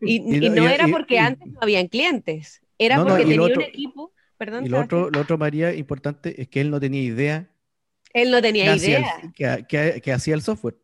[0.00, 0.20] Y,
[0.50, 4.12] no era porque antes no habían clientes, era porque tenía un equipo.
[4.36, 7.48] Perdón, y lo otro, lo otro, María, importante, es que él no tenía idea.
[8.12, 9.20] Él no tenía idea.
[9.36, 10.76] que hacía el software.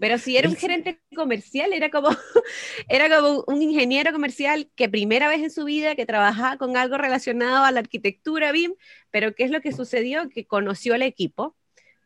[0.00, 2.08] Pero si era un gerente comercial, era como,
[2.88, 6.96] era como un ingeniero comercial que primera vez en su vida que trabajaba con algo
[6.96, 8.74] relacionado a la arquitectura BIM,
[9.10, 10.28] pero ¿qué es lo que sucedió?
[10.28, 11.56] Que conoció al equipo,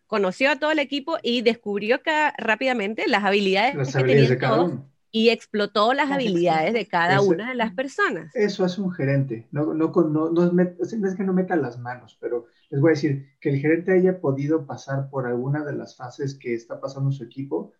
[0.06, 4.72] conoció a todo el equipo y descubrió que rápidamente las habilidades que tenían todos
[5.12, 8.34] y explotó las habilidades de cada una de las personas.
[8.34, 12.46] Eso es un gerente, no, no, no, no, es que no meta las manos, pero
[12.70, 16.34] les voy a decir que el gerente haya podido pasar por alguna de las fases
[16.34, 17.72] que está pasando su equipo,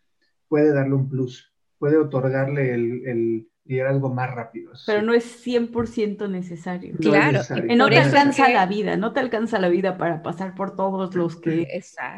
[0.47, 4.73] puede darle un plus, puede otorgarle el, el liderazgo más rápido.
[4.87, 6.97] Pero no es 100% necesario.
[6.99, 7.41] claro,
[7.77, 11.37] no te alcanza la vida, no te alcanza la vida para pasar por todos los
[11.37, 11.67] que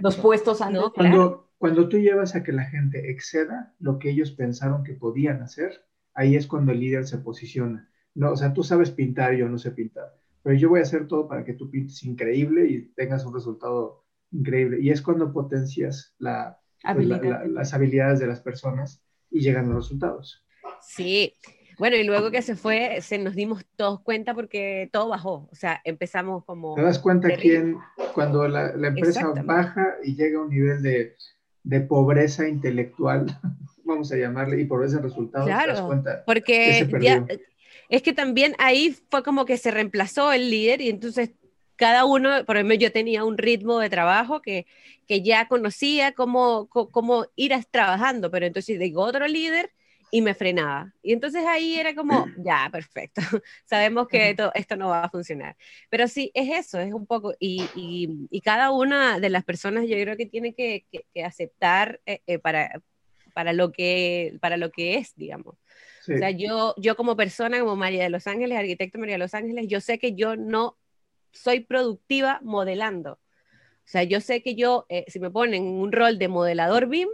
[0.00, 0.58] los puestos
[0.94, 5.40] cuando, cuando tú llevas a que la gente exceda lo que ellos pensaron que podían
[5.40, 7.90] hacer, ahí es cuando el líder se posiciona.
[8.14, 11.08] No, o sea, tú sabes pintar, yo no sé pintar, pero yo voy a hacer
[11.08, 14.78] todo para que tú pintes increíble y tengas un resultado increíble.
[14.82, 20.44] Y es cuando potencias la, pues, las habilidades de las personas y llegan los resultados.
[20.82, 21.32] Sí,
[21.78, 25.48] bueno, y luego que se fue, se nos dimos todos cuenta porque todo bajó.
[25.50, 26.74] O sea, empezamos como.
[26.74, 27.78] Te das cuenta quién,
[28.12, 31.16] cuando la, empresa baja y llega a un nivel de,
[31.64, 33.26] de, pobreza intelectual,
[33.84, 36.24] vamos a llamarle, y por ese resultado claro, te das cuenta.
[36.24, 37.26] Porque ya,
[37.88, 41.30] es que también ahí fue como que se reemplazó el líder y entonces
[41.76, 44.66] cada uno, por ejemplo, yo tenía un ritmo de trabajo que,
[45.08, 49.72] que ya conocía cómo, cómo ir trabajando, pero entonces llegó otro líder
[50.14, 50.92] y me frenaba.
[51.02, 53.20] Y entonces ahí era como, ya, perfecto,
[53.64, 55.56] sabemos que esto, no va a funcionar.
[55.90, 57.64] Pero sí, es eso, es un poco, y,
[58.30, 62.38] y, cada una de las personas yo creo que tiene que, que, aceptar eh, eh,
[62.38, 62.80] para,
[63.34, 65.56] para, lo que, para lo que es, digamos.
[66.02, 69.34] O sea, yo, yo como persona, como María de Los Ángeles, arquitecto María de Los
[69.34, 70.78] Ángeles, yo sé que yo no
[71.32, 73.14] soy productiva modelando.
[73.14, 77.08] O sea, yo sé que yo, eh, si me ponen un rol de modelador BIM,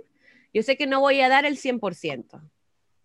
[0.53, 2.43] yo sé que no voy a dar el 100%.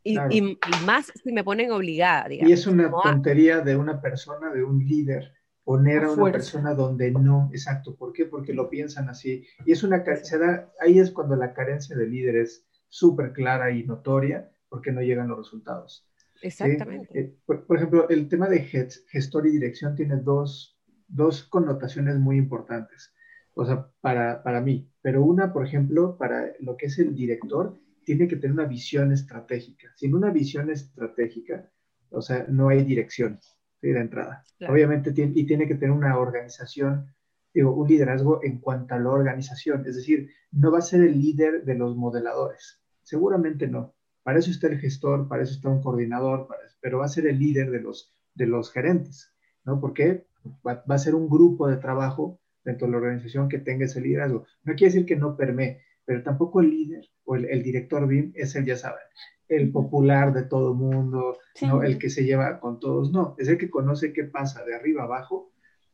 [0.08, 2.52] Y, más si me ponen obligada, digamos.
[2.52, 7.10] Y es una tontería de una persona, de un líder, poner a una persona donde
[7.10, 7.96] no, exacto.
[7.96, 8.26] ¿Por qué?
[8.26, 9.44] Porque lo piensan así.
[9.66, 13.72] Y es una, se da, ahí es cuando la carencia de líder es súper clara
[13.72, 16.08] y notoria, porque no llegan los resultados.
[16.44, 17.20] Exactamente.
[17.20, 23.12] Eh, por, ejemplo, el tema de gestor y dirección tiene dos, dos connotaciones muy importantes,
[23.56, 24.88] o sea, para, para mí.
[25.02, 29.12] Pero una, por ejemplo, para lo que es el director, tiene que tener una visión
[29.12, 29.92] estratégica.
[29.96, 31.70] Sin una visión estratégica,
[32.10, 33.40] o sea, no hay dirección
[33.82, 34.44] de entrada.
[34.68, 37.14] Obviamente, tiene, y tiene que tener una organización,
[37.54, 39.86] digo, un liderazgo en cuanto a la organización.
[39.86, 42.82] Es decir, no va a ser el líder de los modeladores.
[43.04, 43.96] Seguramente no.
[44.24, 46.48] Para eso está el gestor, para eso está un coordinador,
[46.82, 49.32] pero va a ser el líder de los, de los gerentes,
[49.64, 49.80] ¿no?
[49.80, 50.26] Porque
[50.66, 54.02] va, va a ser un grupo de trabajo dentro de la organización que tenga ese
[54.02, 54.46] liderazgo.
[54.64, 58.56] No quiere decir que no permee, pero tampoco el líder o el, director BIM es
[58.56, 59.04] el, ya saben,
[59.50, 61.84] el popular de todo mundo, ¿no?
[61.84, 65.04] el que se lleva con todos, no, es el que conoce qué pasa de arriba
[65.04, 65.52] abajo,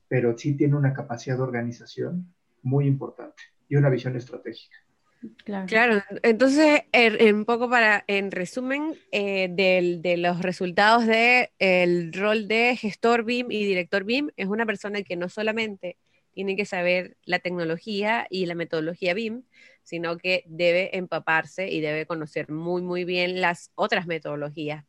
[0.07, 4.77] pero sí tiene una capacidad de organización muy importante y una visión estratégica.
[5.67, 6.01] Claro.
[6.23, 12.75] entonces, er, un poco para, en resumen, eh, de los resultados del el rol de
[12.75, 15.97] gestor BIM y director BIM, es una persona que no solamente
[16.33, 19.43] tiene que saber la tecnología y la metodología BIM,
[19.83, 24.85] sino que debe empaparse y debe conocer muy, muy bien las otras metodologías.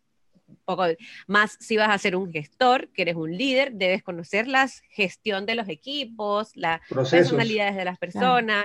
[0.64, 0.84] poco
[1.26, 5.46] más si vas a ser un gestor, que eres un líder, debes conocer la gestión
[5.46, 8.64] de los equipos, las personalidades de las personas,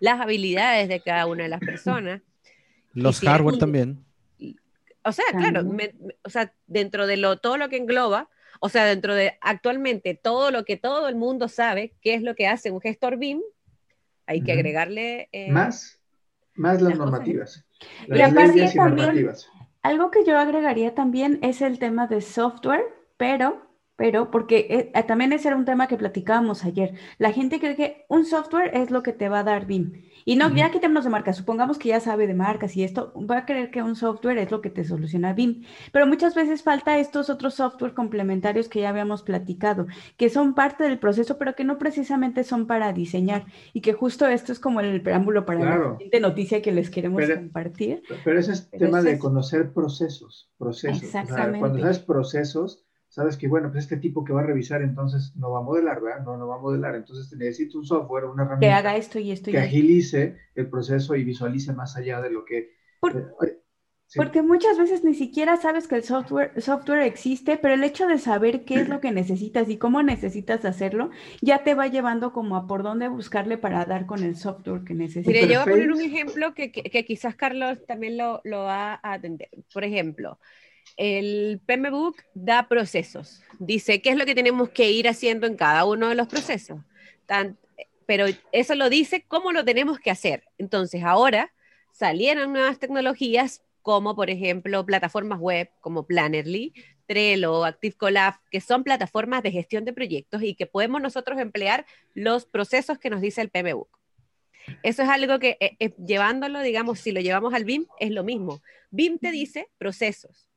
[0.00, 2.22] las habilidades de cada una de las personas.
[2.92, 4.04] Los hardware también.
[5.04, 5.62] O sea, claro,
[6.24, 8.28] o sea, dentro de lo, todo lo que engloba,
[8.60, 12.34] o sea, dentro de actualmente todo lo que todo el mundo sabe, qué es lo
[12.34, 13.40] que hace un gestor BIM,
[14.26, 15.28] hay que agregarle...
[15.32, 16.00] Eh, más,
[16.54, 17.64] más las, normativas.
[18.06, 19.30] y aparte también,
[19.82, 22.84] algo que yo agregaría también es el tema de software,
[23.16, 23.68] pero
[23.98, 26.94] pero porque eh, también ese era un tema que platicábamos ayer.
[27.18, 30.04] La gente cree que un software es lo que te va a dar BIM.
[30.28, 33.38] Y no, ya quitémonos de marcas, supongamos que ya sabe de marcas y esto, va
[33.38, 36.98] a creer que un software es lo que te soluciona BIM, pero muchas veces falta
[36.98, 39.86] estos otros software complementarios que ya habíamos platicado,
[40.18, 44.26] que son parte del proceso, pero que no precisamente son para diseñar y que justo
[44.26, 48.02] esto es como el preámbulo para la siguiente noticia que les queremos compartir.
[48.22, 51.04] Pero ese es tema de conocer procesos, procesos.
[51.04, 51.60] Exactamente.
[51.60, 55.50] cuando sabes procesos, sabes que, bueno, pues este tipo que va a revisar entonces no
[55.50, 56.24] va a modelar, ¿verdad?
[56.24, 56.94] No, no va a modelar.
[56.94, 61.14] Entonces necesito un software, una herramienta que haga esto y esto que agilice el proceso
[61.14, 62.76] y visualice más allá de lo que...
[63.02, 63.58] Eh,
[64.16, 68.16] porque muchas veces ni siquiera sabes que el software, software existe, pero el hecho de
[68.16, 71.10] saber qué es lo que necesitas y cómo necesitas hacerlo,
[71.42, 74.94] ya te va llevando como a por dónde buscarle para dar con el software que
[74.94, 75.26] necesitas.
[75.26, 78.94] Mire, yo voy a poner un ejemplo que, que, quizás Carlos también lo, lo va
[78.94, 79.50] a atender.
[79.74, 80.38] Por ejemplo,
[80.96, 83.42] el PMBOK da procesos.
[83.58, 86.80] Dice qué es lo que tenemos que ir haciendo en cada uno de los procesos.
[88.06, 90.44] pero eso lo dice cómo lo tenemos que hacer.
[90.56, 91.52] Entonces, ahora
[91.92, 96.74] salieron nuevas tecnologías como por ejemplo plataformas web como Plannerly,
[97.06, 101.86] Trello, Active Collab, que son plataformas de gestión de proyectos y que podemos nosotros emplear
[102.14, 103.88] los procesos que nos dice el PMBOK.
[104.82, 108.24] Eso es algo que eh, eh, llevándolo, digamos, si lo llevamos al BIM, es lo
[108.24, 108.62] mismo.
[108.90, 110.47] BIM te dice procesos.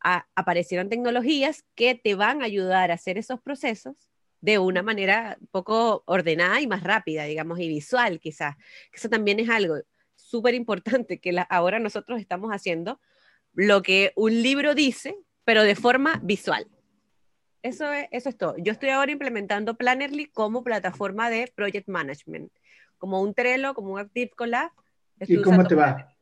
[0.00, 4.08] Aparecieron tecnologías que te van a ayudar a hacer esos procesos
[4.40, 8.56] de una manera un poco ordenada y más rápida, digamos, y visual quizás.
[8.92, 9.76] Eso también es algo
[10.14, 13.00] súper importante que ahora nosotros estamos haciendo
[13.52, 16.68] lo que un libro dice, pero de forma visual.
[17.62, 18.54] Eso es, eso es todo.
[18.58, 22.52] Yo estoy ahora implementando Plannerly como plataforma de project management,
[22.98, 24.70] como un Trello, como un Active Collab.
[25.20, 26.14] ¿Y cómo te va?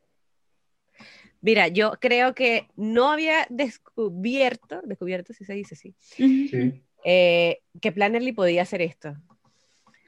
[1.41, 6.83] Mira, yo creo que no había descubierto, descubierto si se dice así, sí.
[7.03, 9.15] Eh, que Plannerly podía hacer esto.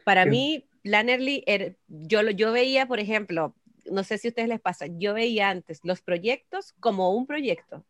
[0.04, 4.60] Para mí, Plannerly, er, yo, yo veía, por ejemplo, no sé si a ustedes les
[4.60, 7.86] pasa, yo veía antes los proyectos como un proyecto.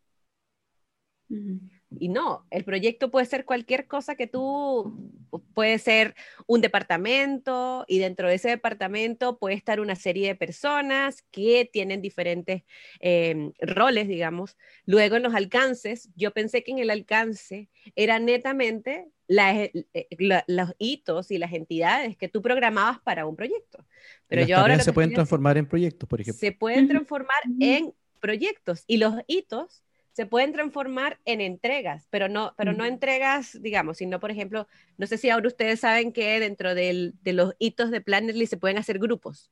[1.98, 5.18] Y no, el proyecto puede ser cualquier cosa que tú,
[5.56, 11.24] puede ser un departamento y dentro de ese departamento puede estar una serie de personas
[11.32, 12.64] que tienen diferentes
[13.00, 14.56] em, roles, digamos.
[14.86, 20.76] Luego en los alcances, yo pensé que en el alcance era netamente eh, eh, los
[20.78, 23.84] hitos y las entidades que tú programabas para un proyecto.
[24.28, 24.80] Pero yo ahora...
[24.80, 26.40] Se pueden transformar en proyectos, por ejemplo.
[26.40, 29.84] Se pueden transformar en proyectos y los hitos
[30.20, 35.08] se pueden transformar en entregas, pero no, pero no entregas, digamos, sino, por ejemplo, no
[35.08, 39.00] sé si ahora ustedes saben que dentro de los hitos de Plannerly se pueden hacer
[39.00, 39.50] grupos.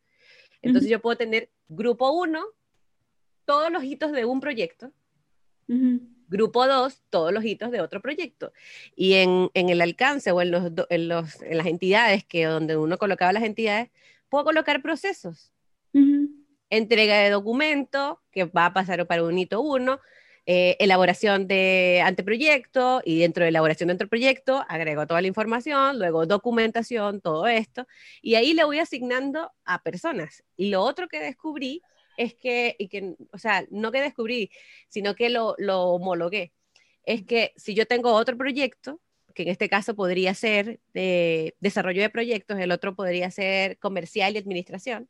[0.62, 2.44] Entonces yo puedo tener grupo 1,
[3.46, 4.92] todos los hitos de un proyecto,
[6.28, 8.52] grupo 2, todos los hitos de otro proyecto.
[8.94, 12.98] Y en, el alcance o en, los, en, los, en, las entidades, que donde uno
[12.98, 13.90] colocaba las entidades,
[14.28, 15.54] puedo colocar procesos.
[16.70, 19.98] Entrega de documento, que va a pasar para un hito 1,
[20.50, 26.26] eh, elaboración de anteproyecto y dentro de elaboración de anteproyecto agrego toda la información, luego
[26.26, 27.86] documentación, todo esto,
[28.22, 30.44] y ahí le voy asignando a personas.
[30.56, 31.82] Y lo otro que descubrí
[32.16, 34.50] es que, y que o sea, no que descubrí,
[34.88, 36.54] sino que lo, lo homologué,
[37.04, 39.02] es que si yo tengo otro proyecto,
[39.36, 44.36] que en este caso podría ser de desarrollo de proyectos, el otro podría ser comercial
[44.36, 45.10] y administración,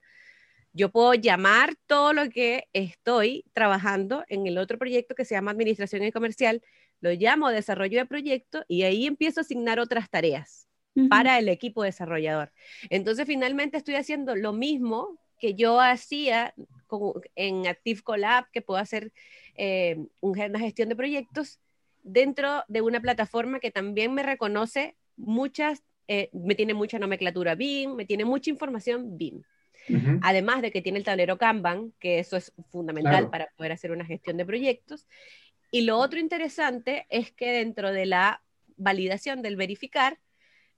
[0.78, 5.52] yo puedo llamar todo lo que estoy trabajando en el otro proyecto que se llama
[5.52, 6.62] Administración y Comercial,
[7.02, 10.68] lo llamo desarrollo de proyecto y ahí empiezo a asignar otras tareas
[11.10, 12.52] para el equipo desarrollador.
[12.90, 16.56] Entonces, finalmente estoy haciendo lo mismo que yo hacía
[17.36, 19.12] en Active Collab, que puedo hacer
[19.56, 21.60] eh, una gestión de proyectos
[22.02, 27.96] dentro de una plataforma que también me reconoce muchas, eh, me tiene mucha nomenclatura BIM,
[27.96, 29.44] me tiene mucha información BIM.
[30.22, 34.06] Además de que tiene el tablero Kanban, que eso es fundamental para poder hacer una
[34.06, 35.08] gestión de proyectos.
[35.72, 38.44] Y lo otro interesante es que dentro de la
[38.76, 40.20] validación del verificar,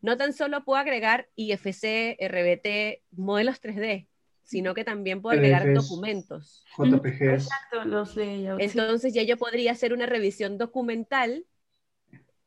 [0.01, 4.07] no tan solo puedo agregar IFC, RBT, modelos 3D,
[4.43, 6.63] sino que también puedo agregar documentos.
[6.77, 7.45] JPGs.
[7.45, 8.63] Exacto, los layouts.
[8.63, 11.45] Entonces ya yo podría hacer una revisión documental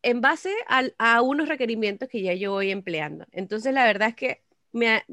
[0.03, 0.53] en base
[0.99, 3.27] a, unos requerimientos que ya yo voy empleando.
[3.31, 5.05] Entonces la verdad es que me,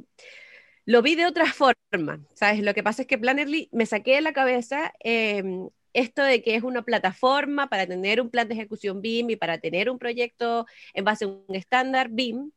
[0.90, 2.64] lo vi de otra forma, ¿sabes?
[2.64, 6.56] Lo que pasa es que Plannerly me saqué de la cabeza em, esto de que
[6.56, 10.66] es una plataforma para tener un plan de ejecución BIM y para tener un proyecto
[10.96, 12.52] en base a un estándar BIM,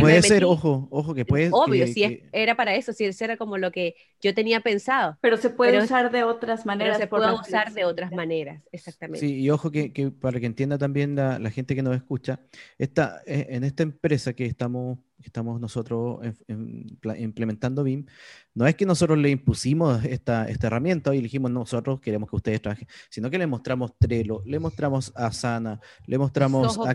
[0.00, 1.48] puede ser, ojo, ojo, que puede.
[1.52, 5.18] Obvio, si era para eso, si eso era como lo que yo tenía pensado.
[5.20, 6.98] Pero se puede usar de otras maneras.
[6.98, 9.26] se puede usar de otras maneras, exactamente.
[9.26, 12.40] Sí, y ojo que, que para que entienda también la, la, gente que nos escucha,
[12.78, 18.06] esta, eh, en esta empresa que estamos, estamos nosotros implementando BIM,
[18.54, 22.60] no es que nosotros le impusimos esta, esta herramienta y dijimos nosotros queremos que ustedes
[22.60, 26.86] trabajen, sino que le mostramos Trello, le mostramos Asana, le mostramos Soho,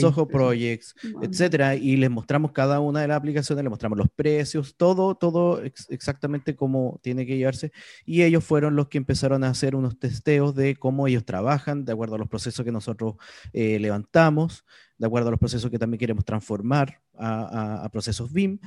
[0.00, 4.76] Soho Projects, etcétera, y les mostramos cada una de las aplicaciones, le mostramos los precios,
[4.76, 7.72] todo, todo exactamente cómo tiene que llevarse.
[8.04, 11.92] Y ellos fueron los que empezaron a hacer unos testeos de cómo ellos trabajan, de
[11.92, 13.14] acuerdo a los procesos que nosotros
[13.52, 14.64] eh, levantamos,
[14.98, 18.58] de acuerdo a los procesos que también queremos transformar a, procesos BIM.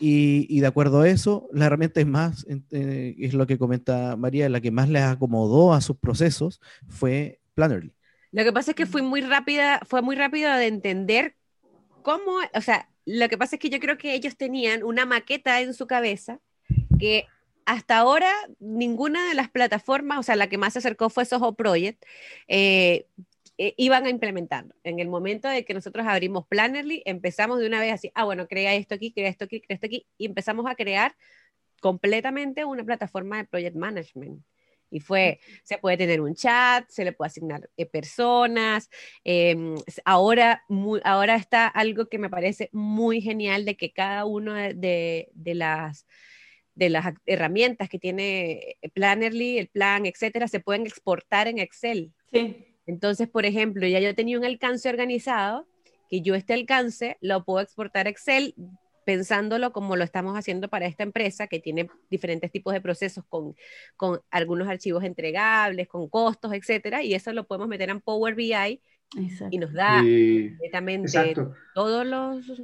[0.00, 4.48] Y, de acuerdo a eso, la herramienta es más, eh, es lo que comenta María,
[4.48, 7.94] la que más les acomodó a sus procesos fue Plannerly.
[8.32, 11.36] Lo que pasa es que fue muy rápida, fue muy rápido de entender
[12.02, 15.60] cómo, o sea, lo que pasa es que yo creo que ellos tenían una maqueta
[15.60, 16.40] en su cabeza
[16.98, 17.26] que
[17.66, 21.54] hasta ahora ninguna de las plataformas, o sea, la que más se acercó fue Soho
[21.54, 22.02] Project,
[22.48, 23.06] eh,
[23.56, 24.66] eh, iban a implementar.
[24.82, 28.48] En el momento de que nosotros abrimos Plannerly, empezamos de una vez así, ah, bueno,
[28.48, 31.14] crea esto aquí, crea esto aquí, crea esto aquí, y empezamos a crear
[31.80, 34.42] completamente una plataforma de project management.
[34.90, 38.90] Y fue, se puede tener un chat, se le puede asignar eh, personas.
[39.24, 39.74] Em,
[40.04, 40.64] ahora,
[41.04, 46.06] ahora está algo que me parece muy genial de que cada uno de, las
[46.74, 52.12] de las herramientas que tiene Plannerly, el plan, etcétera, se pueden exportar en Excel.
[52.32, 52.73] Sí.
[52.86, 55.66] Entonces, por ejemplo, ya yo tenía un alcance organizado,
[56.10, 58.54] que yo este alcance lo puedo exportar a Excel
[59.04, 63.54] pensándolo como lo estamos haciendo para esta empresa que tiene diferentes tipos de procesos con,
[63.96, 68.80] con algunos archivos entregables, con costos, etcétera, y eso lo podemos meter en Power BI
[69.50, 71.34] y nos da directamente
[71.74, 72.62] todos los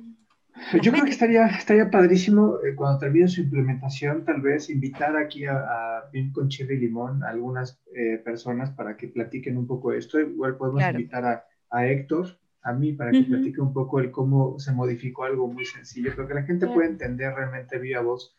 [0.83, 5.47] yo creo que estaría, estaría padrísimo eh, cuando termine su implementación, tal vez invitar aquí
[5.47, 9.93] a, a con Chile y Limón a algunas eh, personas para que platiquen un poco
[9.93, 10.21] esto.
[10.21, 14.59] Igual podemos invitar a, a, Héctor, a mí, para que platique un poco el cómo
[14.59, 18.37] se modificó algo muy sencillo, pero que la gente pueda entender realmente viva voz.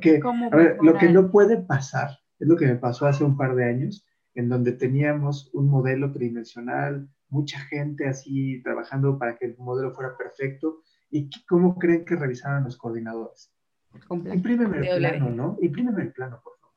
[0.00, 3.36] Que, a ver, lo que no puede pasar es lo que me pasó hace un
[3.36, 4.04] par de años,
[4.34, 10.16] en donde teníamos un modelo tridimensional, mucha gente así trabajando para que el modelo fuera
[10.16, 13.52] perfecto ¿Y cómo creen que revisaban los coordinadores?
[14.10, 15.58] Imprímeme el plano, ¿no?
[15.60, 16.74] Imprímeme el plano, por favor.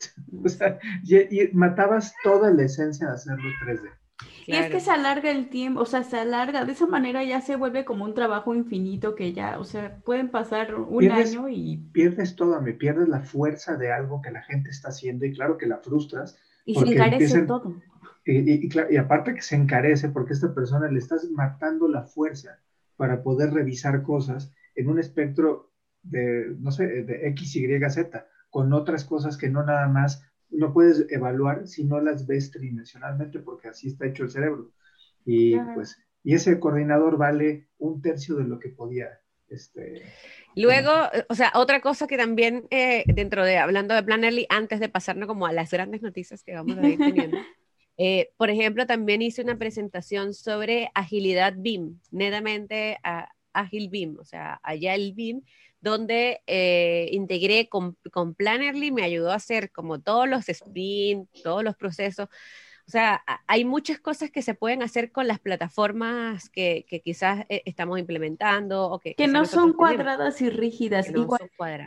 [0.44, 3.90] o sea, y, matabas toda la esencia de hacerlo 3D.
[4.46, 7.40] Y es que se alarga el tiempo, o sea, se alarga, de esa manera ya
[7.40, 11.78] se vuelve como un trabajo infinito que ya, o sea, pueden pasar un año y...
[11.92, 15.56] Pierdes todo, me pierdes la fuerza de algo que la gente está haciendo y claro
[15.56, 16.36] que la frustras.
[16.66, 17.76] Y se encarece todo.
[18.26, 22.58] Y, y, aparte que se encarece porque a esta persona le estás matando la fuerza
[23.00, 25.72] para poder revisar cosas en un espectro
[26.02, 30.74] de, no sé, de X, Y, Z, con otras cosas que no nada más, no
[30.74, 34.72] puedes evaluar si no las ves tridimensionalmente, porque así está hecho el cerebro.
[35.24, 39.18] Y pues, y ese coordinador vale un tercio de lo que podía.
[39.48, 40.02] Este,
[40.54, 40.92] Luego,
[41.30, 45.26] o sea, otra cosa que también eh, dentro de, hablando de Plannerly, antes de pasarnos
[45.26, 47.38] como a las grandes noticias que vamos a ir teniendo,
[48.02, 54.24] Eh, por ejemplo, también hice una presentación sobre agilidad BIM, netamente a, Agile BIM, o
[54.24, 55.42] sea, allá el BIM,
[55.82, 61.62] donde eh, integré con, con Plannerly, me ayudó a hacer como todos los sprints, todos
[61.62, 62.28] los procesos
[62.90, 67.62] o sea, hay muchas cosas que se pueden hacer con las plataformas que, quizás eh,
[67.64, 71.06] estamos implementando o que, que, no son cuadradas y rígidas.
[71.06, 71.38] Que Igual,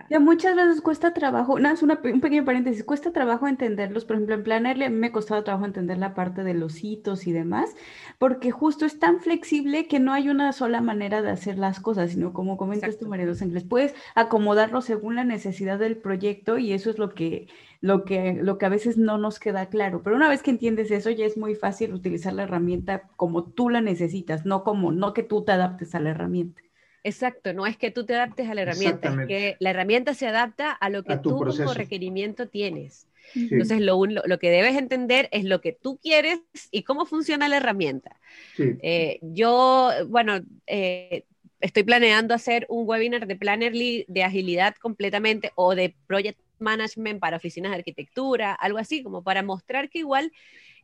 [0.09, 4.05] son muchas veces cuesta trabajo, no, es una, un pequeño paréntesis, cuesta trabajo entenderlos.
[4.05, 7.33] Por ejemplo, en mí me ha costado trabajo entender la parte de los hitos y
[7.33, 7.75] demás,
[8.17, 12.11] porque justo es tan flexible que no hay una sola manera de hacer las cosas,
[12.11, 16.89] sino como comentas tú, María dos puedes acomodarlo según la necesidad del proyecto y eso
[16.89, 17.49] es lo que
[17.84, 20.03] lo que, lo que a veces no nos queda claro.
[20.03, 23.69] Pero una vez que entiendes eso, ya es muy fácil utilizar la herramienta como tú
[23.69, 26.61] la necesitas, no como, no que tú te adaptes a la herramienta.
[27.03, 30.25] Exacto, no es que tú te adaptes a la herramienta, es que la herramienta se
[30.25, 33.09] adapta a lo que tú como requerimiento tienes.
[33.36, 36.39] Entonces, lo, lo, que debes entender es lo que tú quieres
[36.71, 38.15] y cómo funciona la herramienta.
[38.57, 41.25] Eh, yo, bueno, eh,
[41.59, 47.38] estoy planeando hacer un webinar de Plannerly de agilidad completamente o de Project Management para
[47.38, 50.32] oficinas de arquitectura, algo así, como para mostrar que igual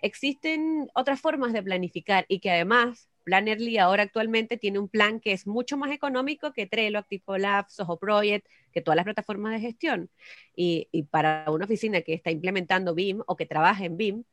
[0.02, 5.34] existen otras formas de planificar y que además Plannerly ahora actualmente tiene un plan que
[5.34, 9.60] es mucho más económico que Trello, Active Labs, Soho Project, que todas las plataformas de
[9.60, 10.10] gestión.
[10.56, 14.24] Y, y, para una oficina que está implementando BIM o que trabaja en BIM,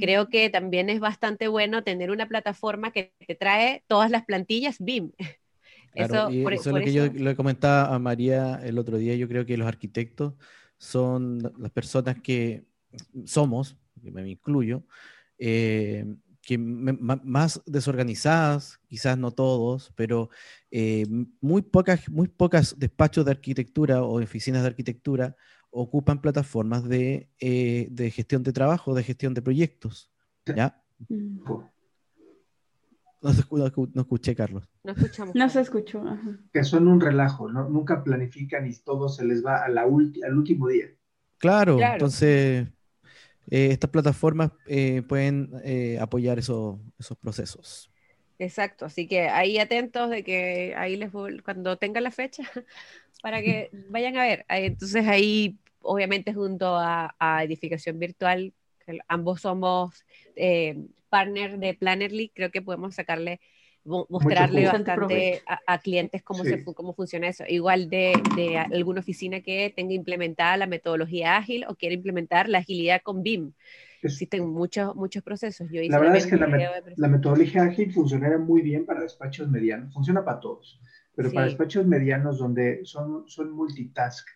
[0.00, 4.78] creo que también es bastante bueno tener una plataforma que te trae todas las plantillas
[4.80, 5.12] BIM.
[5.94, 9.14] eso, y eso es lo que yo le comentaba a María el otro día.
[9.14, 10.34] Yo creo que los arquitectos
[10.84, 12.64] son las personas que
[13.24, 14.84] somos, que me incluyo,
[15.38, 16.04] eh,
[16.42, 20.28] que más desorganizadas, quizás no todos, pero
[20.70, 21.06] eh,
[21.40, 25.36] muy, pocas, muy pocas despachos de arquitectura o oficinas de arquitectura
[25.70, 30.10] ocupan plataformas de, eh, de gestión de trabajo, de gestión de proyectos.
[30.46, 30.84] ¿Ya?
[33.24, 33.86] Mm.
[33.94, 34.68] No, escuché, Carlos.
[34.84, 35.34] No escuchamos.
[35.34, 36.04] No se escuchó.
[36.52, 37.68] Que son un relajo, ¿no?
[37.68, 40.86] Nunca planifican y todo se les va a la al último día.
[41.38, 42.68] Claro, entonces
[43.50, 46.78] eh, estas plataformas eh, pueden eh, apoyar esos
[47.20, 47.90] procesos.
[48.38, 51.10] Exacto, así que ahí atentos de que ahí les
[51.44, 52.42] cuando tengan la fecha
[53.22, 54.44] para que vayan a ver.
[54.48, 58.52] Entonces ahí, obviamente, junto a, a Edificación Virtual,
[59.08, 60.04] ambos somos
[61.14, 63.40] partner de Plannerly, creo que podemos sacarle,
[63.84, 67.44] mostrarle bastante a, clientes cómo, se, cómo funciona eso.
[67.46, 72.58] Igual de, de, alguna oficina que tenga implementada la metodología ágil o quiere implementar la
[72.58, 73.52] agilidad con BIM.
[74.02, 75.68] Existen muchos, muchos proceesos.
[75.70, 80.24] Yo la verdad es que la, metodología ágil funcionaría muy bien para despachos medianos, funciona
[80.24, 80.80] para todos,
[81.14, 84.26] pero para despachos medianos donde son, son multitask,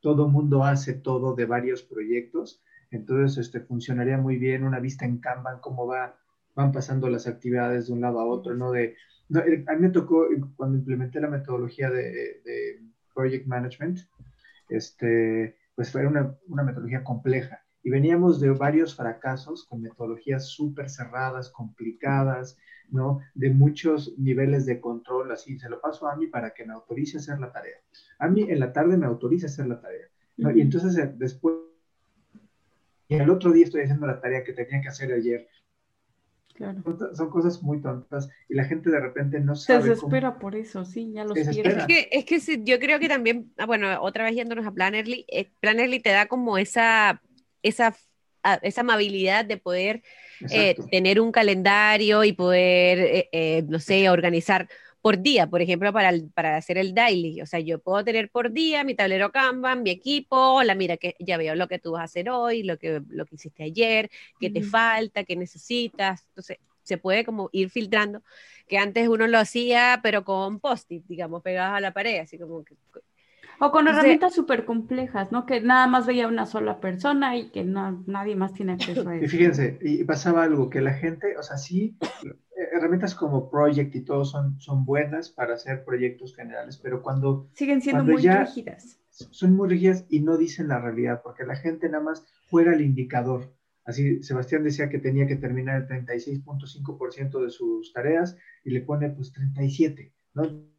[0.00, 2.62] todo mundo hace todo de varios proyectos,
[2.96, 6.18] Entonces, este, funcionaría muy bien una vista en Kanban, cómo va,
[6.54, 8.72] van pasando las actividades de un lado a otro, ¿no?
[8.72, 8.96] De,
[9.34, 10.26] a mí me tocó,
[10.56, 12.82] cuando implementé la metodología de, de
[13.14, 14.00] Project Management,
[14.68, 20.90] este, pues fue una, una metodología compleja y veníamos de varios fracasos con metodologías súper
[20.90, 22.58] cerradas, complicadas,
[22.90, 23.20] ¿no?
[23.34, 27.16] De muchos niveles de control, así, se lo paso a mí para que me autorice
[27.16, 27.76] a hacer la tarea.
[28.18, 30.50] A mí en la tarde me autoriza a hacer la tarea, ¿no?
[30.50, 31.54] Y entonces eh, después,
[33.08, 35.48] y el otro día estoy haciendo la tarea que tenía que hacer ayer.
[36.54, 36.82] Claro.
[37.12, 39.82] Son cosas muy tontas y la gente de repente no sabe.
[39.82, 41.34] Se desespera por eso, sí, ya lo.
[41.34, 41.48] Es
[41.86, 45.50] que, es que yo creo que también, ah, bueno, otra vez yéndonos a Plannerly, eh,
[45.60, 47.20] Plannerly te da como esa
[47.66, 47.96] esa,
[48.62, 50.02] esa amabilidad de poder
[50.50, 54.68] eh, tener un calendario y poder, eh, eh, no sé, organizar
[55.06, 57.40] por día, por ejemplo, para, para hacer el daily.
[57.40, 61.14] O sea, yo puedo tener por día mi tablero Kanban, mi equipo, la mira que
[61.20, 64.10] ya veo lo que tú vas a hacer hoy, lo que, lo que hiciste ayer,
[64.40, 66.24] qué te falta, qué necesitas.
[66.30, 68.24] Entonces, se puede como ir filtrando,
[68.66, 72.64] que antes uno lo hacía, pero con post-it, digamos, pegados a la pared, así como
[72.64, 72.74] que
[73.60, 75.46] o con herramientas súper complejas, ¿no?
[75.46, 79.16] Que nada más veía una sola persona y que no, nadie más tiene acceso a
[79.16, 79.24] eso.
[79.24, 81.96] Y fíjense, y pasaba algo, que la gente, o sea, sí,
[82.72, 87.48] herramientas como Project y todo son, son buenas para hacer proyectos generales, pero cuando...
[87.54, 88.98] Siguen siendo muy rígidas.
[89.10, 92.82] Son muy rígidas y no dicen la realidad, porque la gente nada más juega el
[92.82, 93.54] indicador.
[93.84, 99.10] Así, Sebastián decía que tenía que terminar el 36.5% de sus tareas y le pone
[99.10, 100.75] pues 37, ¿no?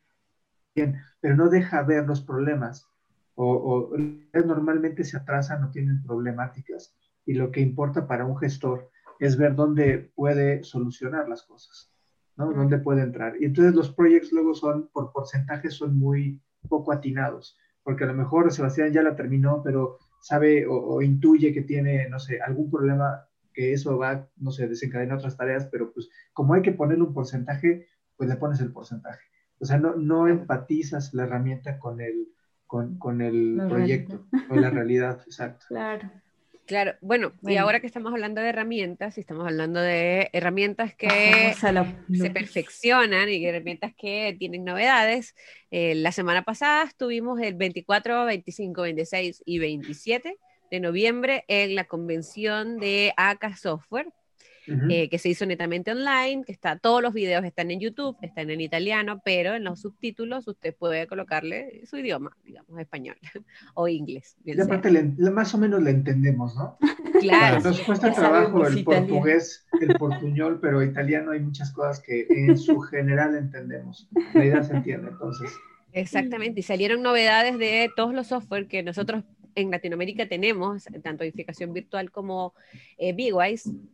[1.22, 2.88] Pero no deja ver los problemas.
[3.36, 3.92] O,
[4.34, 6.96] normalmente se atrasan, no tienen problemáticas.
[7.26, 11.92] Y lo que importa para un gestor es ver dónde puede solucionar las cosas,
[12.36, 12.52] ¿no?
[12.52, 13.36] Dónde puede entrar.
[13.40, 18.14] Y entonces los proyectos luego son, por porcentaje, son muy poco atinados, porque a lo
[18.14, 23.28] mejor Sebastián ya la terminó, pero sabe o, intuye que tiene, no sé, algún problema
[23.54, 27.14] que eso va, no sé, desencadenar otras tareas, pero pues como hay que ponerle un
[27.14, 29.22] porcentaje, pues le pones el porcentaje.
[29.60, 32.28] O sea, no, no empatizas la herramienta con el,
[32.66, 35.66] con, con el proyecto, con la realidad, exacto.
[35.70, 36.10] Claro.
[36.68, 41.55] Claro, bueno, y ahora que estamos hablando de herramientas, y estamos hablando de herramientas que
[41.55, 45.34] se perfeccionan y herramientas que tienen novedades,
[45.72, 50.38] eh, la semana pasada estuvimos el 24, 25, 26 y 27
[50.70, 54.12] de noviembre en la convención de ACA Software,
[54.89, 58.49] eh, que se hizo netamente online, que está, todos los videos están en YouTube, están
[58.49, 63.18] en italiano, pero en los subtítulos usted puede colocarle su idioma, digamos, español
[63.74, 64.36] o inglés.
[64.43, 64.91] Y aparte,
[65.32, 66.78] más o menos le entendemos, ¿no?
[67.18, 67.59] Claro.
[67.61, 72.80] Nos cuesta trabajo el portugués, el portuñol, pero italiano hay muchas cosas que en su
[72.80, 74.07] general entendemos.
[74.36, 75.51] La idea se entiende, entonces.
[75.93, 79.24] Exactamente, y salieron novedades de todos los software que nosotros
[79.58, 82.53] en Latinoamérica tenemos, tanto edificación virtual como
[82.97, 83.16] eh,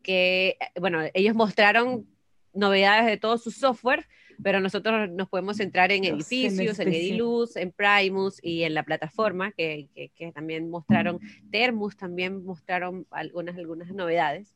[0.04, 2.06] que, eh, bueno, ellos mostraron
[2.54, 4.06] novedades de todo su software,
[4.44, 9.52] pero nosotros nos podemos centrar en edificios, en, Ediluz, en Primus y en la plataforma,
[9.54, 14.56] que, que, también mostraron, Termus también mostraron algunas, algunas novedades.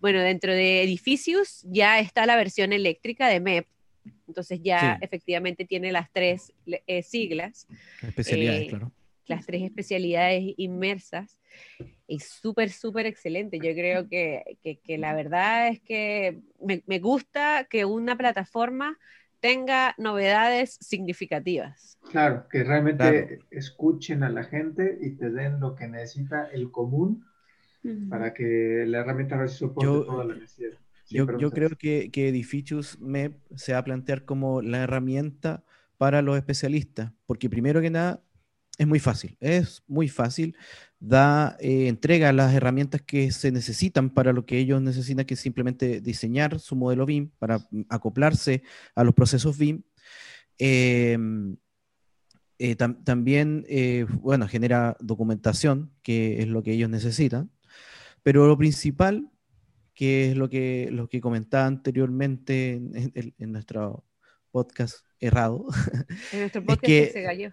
[0.00, 3.66] Bueno, dentro de edificios ya está la versión eléctrica de MEP,
[4.28, 7.66] entonces ya efectivamente tiene las tres eh, siglas.
[8.00, 8.92] Especialidades, claro
[9.26, 11.38] las tres especialidades inmersas.
[12.06, 13.58] Y súper, súper excelente.
[13.58, 18.98] Yo creo que, que, la verdad es que me, me, gusta que una plataforma
[19.40, 21.98] tenga novedades significativas.
[22.10, 27.24] Claro, que realmente escuchen a la gente y te den lo que necesita el común
[28.08, 30.72] para que la herramienta soporte yo, toda la necesidad.
[31.08, 35.64] yo, yo creo que, que Edificius MEP se va a plantear como la herramienta
[35.96, 38.25] para los especialistas, porque primero que nada
[38.78, 40.56] es muy fácil, es muy fácil.
[40.98, 45.40] Da, eh, entrega las herramientas que se necesitan para lo que ellos necesitan, que es
[45.40, 48.62] simplemente diseñar su modelo BIM para mm, acoplarse
[48.94, 49.82] a los procesos BIM.
[50.58, 51.56] Em,
[52.58, 57.50] eh, también, eh, bueno, genera documentación, que es lo que ellos necesitan.
[58.22, 59.30] Pero lo principal,
[59.94, 64.04] que es lo que, lo que comentaba anteriormente en, nuestro
[64.50, 65.66] podcast errado.
[66.32, 67.52] En nuestro podcast que, se cayó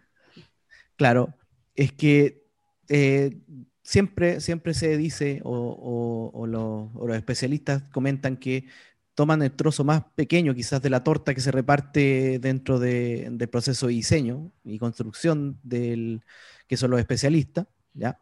[1.03, 1.35] Claro,
[1.75, 2.47] es que
[2.87, 3.37] eh,
[3.81, 8.67] siempre, siempre se dice, o, los especialistas comentan que
[9.13, 13.87] toman el trozo más pequeño quizás de la torta que se reparte dentro del proceso
[13.87, 16.23] de diseño y construcción del,
[16.69, 18.21] que son los especialistas, ¿ya?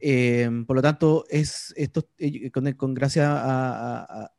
[0.00, 4.30] Eh, por lo tanto, es esto, eh, con, gracias a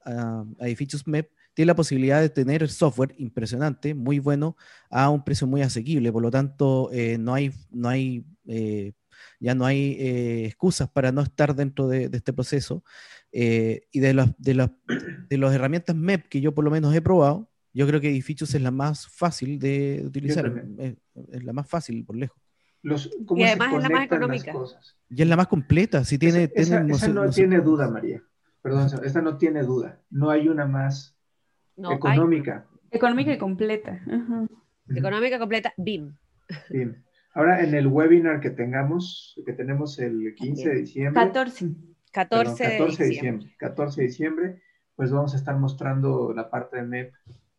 [0.61, 4.56] Edificios MEP, tiene la posibilidad de tener software impresionante, muy bueno,
[4.91, 6.12] a un precio muy asequible.
[6.12, 8.93] Por lo tanto, eh, no hay, no hay eh,
[9.39, 12.84] ya no hay eh, excusas para no estar dentro de, este proceso.
[13.32, 14.70] Eh, y de las de,
[15.30, 18.56] de las herramientas MEP que yo por lo menos he probado, yo creo que Edificios
[18.56, 22.41] es la más fácil de utilizar, es, la más fácil por lejos.
[22.82, 24.53] y además es la más económica.
[25.10, 26.49] Y es la más completa, si tiene...
[26.56, 28.24] Esa, no, tiene duda, María.
[28.62, 30.01] Perdón, esta no tiene duda.
[30.10, 31.14] No hay una más
[31.78, 32.65] económica.
[32.91, 34.01] Económica y completa.
[34.95, 36.15] Económica completa, BIM.
[36.69, 37.03] BIM.
[37.34, 41.21] Ahora en el webinar que tengamos, que tenemos el 15 de diciembre.
[41.21, 41.76] 14.
[42.11, 43.55] 14, de diciembre.
[43.57, 44.61] 14 de diciembre,
[44.95, 47.13] pues vamos a estar mostrando la parte de MEP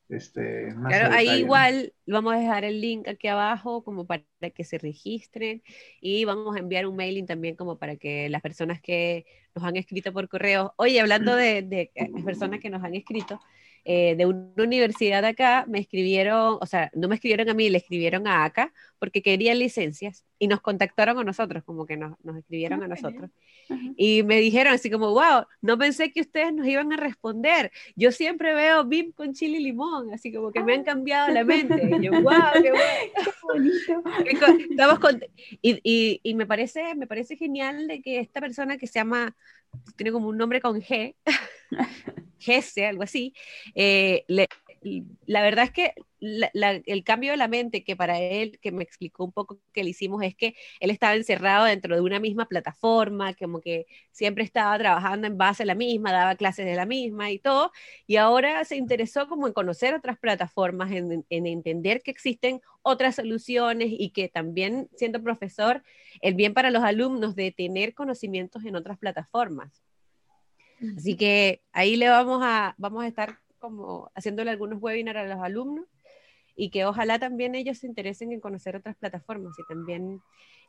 [0.09, 4.23] este, claro, ahí igual vamos a dejar el link aquí abajo como para
[4.55, 5.65] que se registren
[6.01, 9.75] y vamos a enviar un mailing también como para que las personas que nos han
[9.75, 11.91] escrito por correo, oye, hablando de, de
[12.25, 13.41] personas que nos han escrito,
[13.89, 17.79] eh, de una universidad acá me escribieron, o sea, no me escribieron a mí, le
[17.79, 22.37] escribieron a ACA porque querían licencias y nos contactaron a nosotros, como que nos, nos
[22.37, 23.31] escribieron a nosotros.
[23.97, 27.71] Y me dijeron así como, wow, no pensé que ustedes nos iban a responder.
[27.95, 31.45] Yo siempre veo BIM con chile y limón, así como que me han cambiado la
[31.45, 31.89] mente.
[31.89, 32.73] Y yo, wow, qué,
[33.45, 34.03] bonito.
[34.69, 35.23] Estamos con...
[35.63, 39.37] y, y, y, me, parece, me parece genial de que esta persona que se llama,
[39.95, 41.15] tiene como un nombre con G,
[42.39, 43.35] Gese, algo así,
[43.75, 44.25] eh,
[45.27, 49.25] la verdad es que el cambio de la mente que para él, que me explicó
[49.25, 53.35] un poco que le hicimos, es que él estaba encerrado dentro de una misma plataforma,
[53.35, 57.31] como que siempre estaba trabajando en base a la misma, daba clases de la misma
[57.31, 57.73] y todo,
[58.07, 63.17] y ahora se interesó como en conocer otras plataformas, en, en entender que existen otras
[63.17, 65.83] soluciones y que también siendo profesor,
[66.21, 69.83] el bien para los alumnos de tener conocimientos en otras plataformas.
[70.97, 75.43] Así que ahí le vamos a, vamos a estar como haciéndole algunos webinars a los
[75.43, 75.87] alumnos
[76.55, 80.21] y que ojalá también ellos se interesen en conocer otras plataformas y también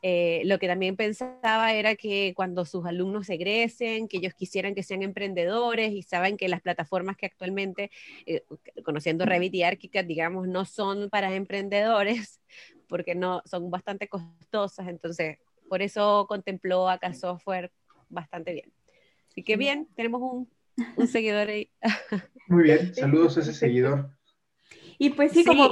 [0.02, 4.82] eh, lo que también pensaba era que cuando sus alumnos egresen, que ellos quisieran que
[4.82, 7.90] sean emprendedores y saben que las plataformas que actualmente,
[8.26, 8.44] eh,
[8.84, 12.40] conociendo Revit y Archicad, digamos, no son para emprendedores
[12.88, 15.38] porque no son bastante costosas, entonces
[15.68, 17.72] por eso contempló acá software
[18.08, 18.77] bastante bien.
[19.38, 20.48] Así que bien, tenemos un,
[20.96, 21.70] un seguidor ahí.
[22.48, 24.10] Muy bien, saludos a ese seguidor.
[24.98, 25.68] Y pues sí, como...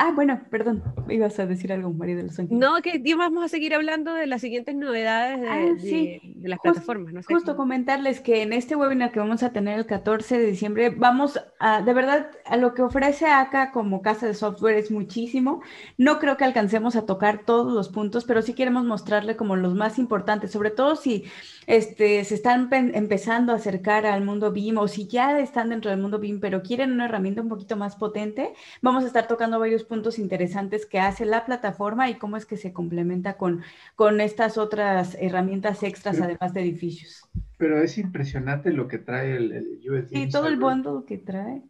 [0.00, 3.74] Ah, bueno, perdón, ibas a decir algo, María de los No, que vamos a seguir
[3.74, 5.40] hablando de las siguientes novedades
[5.82, 7.12] de, ah, las plataformas.
[7.12, 10.46] No sé justo comentarles que en este webinar que vamos a tener el 14 de
[10.46, 14.92] diciembre, vamos a, de verdad, a lo que ofrece acá como casa de software es
[14.92, 15.62] muchísimo.
[15.96, 19.74] No creo que alcancemos a tocar todos los puntos, pero sí queremos mostrarle como los
[19.74, 21.24] más importantes, sobre todo si
[21.68, 26.00] este, se están empezando a acercar al mundo BIM o si ya están dentro del
[26.00, 29.84] mundo BIM, pero quieren una herramienta un poquito más potente, vamos a estar tocando varios
[29.84, 33.60] puntos interesantes que hace la plataforma y cómo es que se complementa con,
[33.96, 37.28] con estas otras herramientas extras, además de edificios.
[37.58, 40.08] Pero es impresionante lo que trae el, el USB.
[40.08, 41.62] Sí, todo el bundle que trae.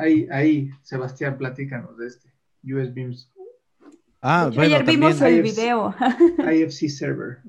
[0.00, 2.32] Ahí, ahí, Sebastián, platícanos de este
[2.64, 3.14] USB.
[4.22, 5.94] Ah, bueno, Ayer vimos el video.
[6.38, 7.40] IFC Server.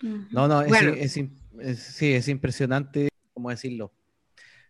[0.00, 3.92] No, no, es, sí, es impresionante, ¿cómo decirlo?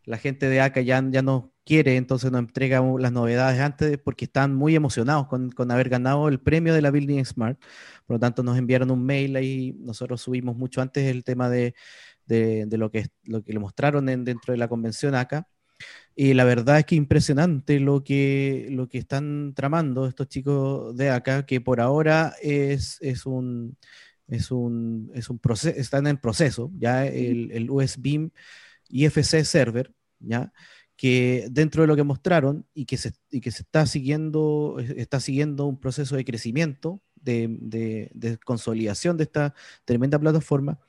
[0.04, 4.24] La gente de acá ya, ya no quiere, entonces nos entrega las novedades antes porque
[4.24, 7.60] están muy emocionados con, haber ganado el premio de la Building Smart.
[8.06, 11.74] Por lo tanto, nos enviaron un mail ahí, nosotros subimos mucho antes el tema de,
[12.70, 15.46] lo, que, lo que le mostraron dentro de la convención acá.
[16.16, 21.10] Y la verdad es que impresionante lo que, lo que están tramando estos chicos de
[21.10, 23.76] acá, que por ahora es, es un
[24.28, 28.30] es un, es un proceso, están en proceso, ya el, el USB
[28.88, 30.52] IFC server, ya
[30.96, 35.20] que dentro de lo que mostraron y que se, y que se está siguiendo, está
[35.20, 39.54] siguiendo un proceso de crecimiento, de, de, consolidación de esta
[39.84, 40.80] tremenda plataforma,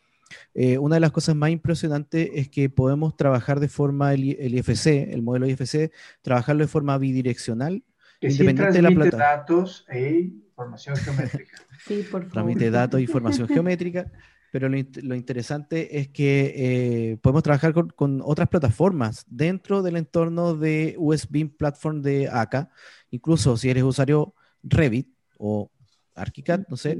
[0.56, 4.56] eh, una de las cosas más impresionantes es que podemos trabajar de forma el, el
[4.56, 7.84] IFC, el modelo IFC, trabajarlo de forma bidireccional,
[8.22, 9.26] independiente de la plataforma.
[9.26, 11.58] datos e información geométrica.
[11.88, 12.34] Sí, por favor.
[12.34, 14.12] Tramite datos e información geométrica.
[14.52, 20.96] Pero lo, interesante es que eh, podemos trabajar con, otras plataformas dentro del entorno de
[20.98, 22.72] USB Platform de ACA.
[23.12, 25.08] Incluso si eres usuario Revit
[25.38, 25.70] o
[26.16, 27.00] ArchiCAD, no sé,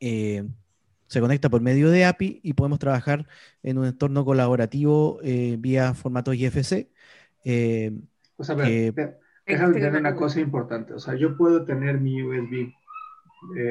[0.00, 0.46] eh,
[1.06, 3.26] se conecta por medio de API y podemos trabajar
[3.62, 6.88] en un entorno colaborativo eh, vía formato IFC.
[8.36, 8.56] o sea,
[9.48, 10.94] déjame entender una cosa importante.
[10.94, 12.72] O sea, yo puedo tener mi USB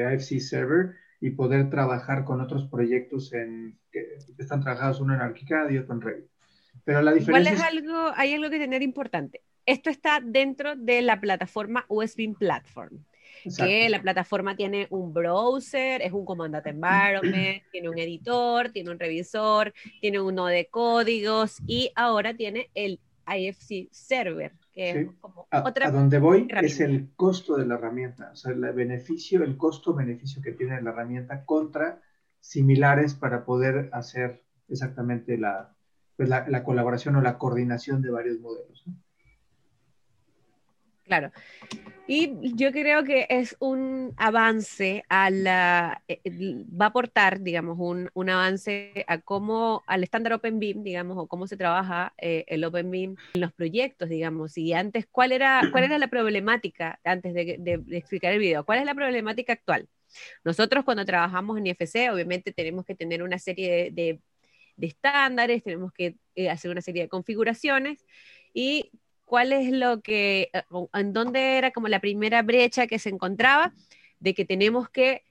[0.06, 5.70] AFC server y poder trabajar con otros proyectos en, que están trabajados uno en ArchiCAD
[5.70, 6.26] y otro en Revit.
[6.84, 9.42] Pero la diferencia Igual es algo, hay algo que tener importante.
[9.66, 13.04] Esto está dentro de la plataforma USB Platform.
[13.56, 18.98] que la plataforma tiene un browser, es un comandante environment, tiene un editor, tiene un
[18.98, 25.88] revisor, tiene uno de códigos y ahora tiene el IFC server, que como a, otra.
[25.88, 30.40] A donde voy es el costo de la herramienta, o sea, el beneficio, el costo-beneficio
[30.40, 32.00] que tiene la herramienta contra
[32.40, 35.74] similares para poder hacer exactamente la,
[36.16, 38.84] pues la, la colaboración o la coordinación de varios modelos.
[38.86, 38.94] ¿no?
[41.08, 41.32] Claro.
[42.06, 48.10] Y yo creo que es un avance a la, eh, va a aportar, digamos, un,
[48.14, 53.16] un avance a cómo, al estándar OpenBeam, digamos, o cómo se trabaja eh, el OpenBeam
[53.34, 54.56] en los proyectos, digamos.
[54.56, 58.86] Y antes, ¿cuál era, cuál era la problemática, antes de, explicar el video, cuál es
[58.86, 59.88] la problemática actual?
[60.44, 64.20] Nosotros cuando trabajamos en IFC, obviamente tenemos que tener una serie de,
[64.76, 68.06] de, estándares, tenemos que eh, hacer una serie de configuraciones
[68.54, 68.90] y
[69.28, 70.62] cuál es lo que, eh,
[70.94, 73.74] en dónde era como la primera brecha que se encontraba
[74.18, 75.22] de que tenemos que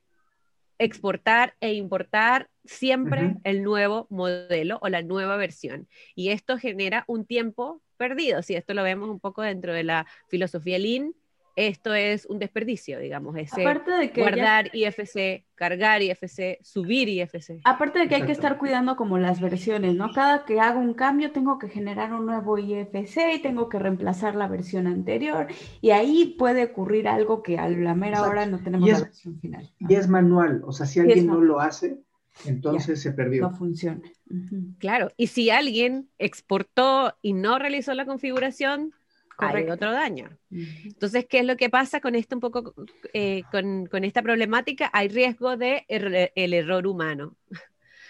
[0.77, 3.41] exportar e importar siempre uh -huh.
[3.43, 5.87] el nuevo modelo o la nueva versión.
[6.13, 8.43] Y esto genera un tiempo perdido.
[8.43, 11.15] Si esto lo vemos un poco dentro de la filosofía Lean,
[11.57, 14.89] esto es un desperdicio, digamos, ese Aparte de que guardar ya...
[14.89, 17.61] IFC, cargar IFC, subir IFC.
[17.63, 20.11] Aparte de que hay que estar cuidando como las versiones, ¿no?
[20.13, 24.35] Cada que hago un cambio tengo que generar un nuevo IFC y tengo que reemplazar
[24.35, 25.47] la versión anterior
[25.81, 28.31] y ahí puede ocurrir algo que a la mera Exacto.
[28.31, 29.73] hora no tenemos es, la versión final.
[29.79, 31.97] Y es manual, o sea, si alguien no lo hace,
[32.45, 33.41] entonces ya, se perdió.
[33.41, 34.01] No funciona.
[34.29, 34.77] Uh -huh.
[34.77, 38.93] Claro, y si alguien exportó y no realizó la configuración,
[39.37, 39.71] Correcto.
[39.71, 40.37] hay otro daño.
[40.49, 42.73] Entonces, ¿qué es lo que pasa con esto un poco,
[43.13, 44.89] eh, con, con, esta problemática?
[44.93, 47.35] Hay riesgo de er el error humano,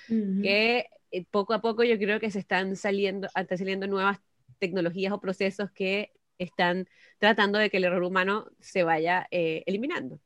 [0.10, 0.42] uh -huh.
[0.42, 4.20] que eh, poco a poco yo creo que se están saliendo, están saliendo nuevas
[4.58, 6.88] tecnologías o procesos que están
[7.20, 10.20] tratando de que el error humano se vaya eh, eliminando.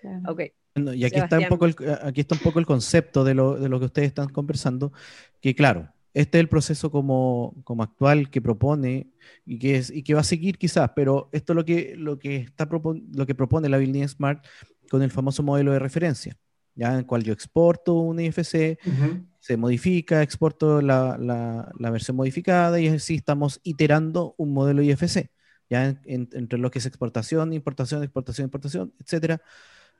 [0.00, 0.32] Claro.
[0.32, 0.52] Okay.
[0.74, 3.68] Y aquí está, un poco el, aquí está un poco el concepto de lo, de
[3.68, 4.92] lo que ustedes están conversando,
[5.40, 9.12] que claro, este es el proceso como, como actual que propone
[9.44, 12.18] y que, es, y que va a seguir quizás, pero esto es lo que, lo
[12.18, 12.66] que, está
[13.12, 14.42] lo que propone la Building Smart
[14.88, 16.34] con el famoso modelo de referencia,
[16.74, 19.26] ya en el cual yo exporto un IFC, uh -huh.
[19.40, 25.28] se modifica, exporto la, la, la, versión modificada y así estamos iterando un modelo IFC,
[25.68, 29.42] ya en, en, entre lo que es exportación, importación, exportación, importación, etcétera.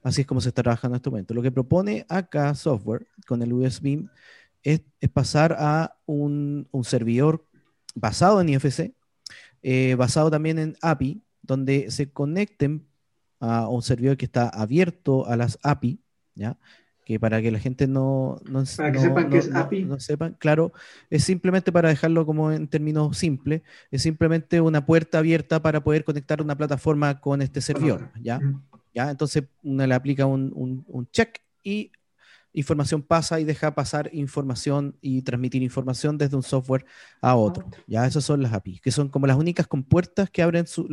[0.02, 1.34] Así es como se está trabajando en este momento.
[1.34, 4.08] Lo que propone acá software con el USB
[4.66, 7.46] es, es pasar a un, un, servidor
[7.94, 8.92] basado en IFC,
[9.62, 12.84] eh, basado también en API, donde se conecten
[13.38, 16.00] a un servidor que está abierto a las API,
[16.34, 16.58] ¿ya?
[17.04, 20.00] que para que la gente no, no para que no, sepan que es API no,
[20.00, 20.72] sepan, claro,
[21.10, 23.62] es simplemente para dejarlo como en términos simples,
[23.92, 28.40] es simplemente una puerta abierta para poder conectar una plataforma con este servidor, ¿ya?
[28.92, 29.12] ¿ya?
[29.12, 31.92] Entonces uno le aplica un, un, un check y
[32.56, 36.86] información pasa y deja pasar información y transmitir información desde un software
[37.20, 37.68] a otro.
[37.86, 40.86] Ya esas son las APIs, que son como las únicas compuertas que abren su,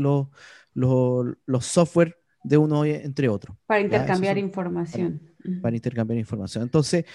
[0.75, 3.57] los, software de uno entre otro.
[3.65, 5.21] Para intercambiar son, información.
[5.41, 6.63] Para, para, intercambiar información.
[6.63, 7.05] Entonces,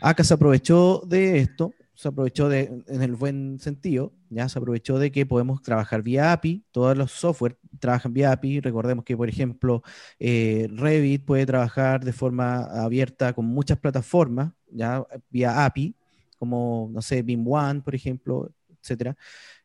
[0.00, 4.98] acá se aprovechó de esto, se aprovechó de, en el buen sentido, ya se aprovechó
[4.98, 9.28] de que podemos trabajar vía API, todos los software trabajan vía API, recordemos que por
[9.28, 9.82] ejemplo
[10.18, 15.94] eh, Revit puede trabajar de forma abierta con muchas plataformas, ya vía API,
[16.38, 19.16] como no sé, BIM One, por ejemplo, etcétera.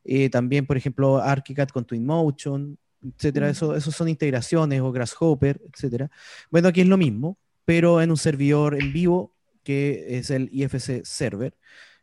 [0.03, 3.47] Eh, también, por ejemplo, ArchiCAD con Twinmotion, etcétera.
[3.47, 3.51] Mm.
[3.51, 6.09] Eso, eso son integraciones o Grasshopper, etcétera.
[6.49, 11.03] Bueno, aquí es lo mismo, pero en un servidor en vivo que es el IFC
[11.03, 11.53] Server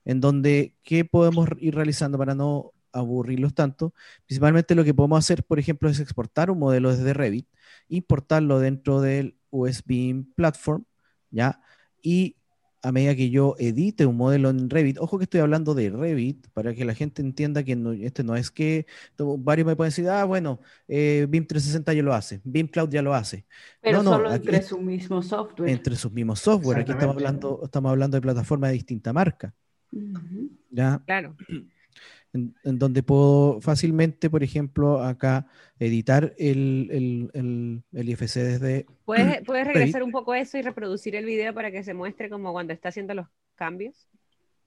[0.06, 3.92] en donde qué podemos ir realizando para no aburrirlos tanto.
[4.24, 7.46] Principalmente lo que podemos hacer, por ejemplo, es exportar un modelo desde Revit,
[7.88, 10.84] importarlo dentro del USB Platform,
[11.30, 11.60] ¿ya?
[12.00, 12.36] Y
[12.82, 16.46] a medida que yo edite un modelo en Revit, ojo que estoy hablando de Revit,
[16.52, 18.86] para que la gente entienda que no, este no es que
[19.18, 23.02] varios me pueden decir, ah, bueno, eh, BIM 360 ya lo hace, BIM Cloud ya
[23.02, 23.44] lo hace.
[23.80, 25.68] Pero no, solo no, entre su mismo software.
[25.68, 26.78] Entre sus mismos software.
[26.78, 29.52] Aquí estamos hablando, estamos hablando de plataformas de distinta marca.
[29.92, 30.50] Uh -huh.
[30.70, 31.02] ¿Ya?
[31.06, 31.36] Claro.
[32.32, 35.46] En, en, donde puedo fácilmente, por ejemplo, acá
[35.78, 38.86] editar el, el, el, el IFC desde...
[39.06, 42.28] ¿Puedes, ¿Puedes regresar un poco a eso y reproducir el video para que se muestre
[42.28, 44.10] como cuando está haciendo los cambios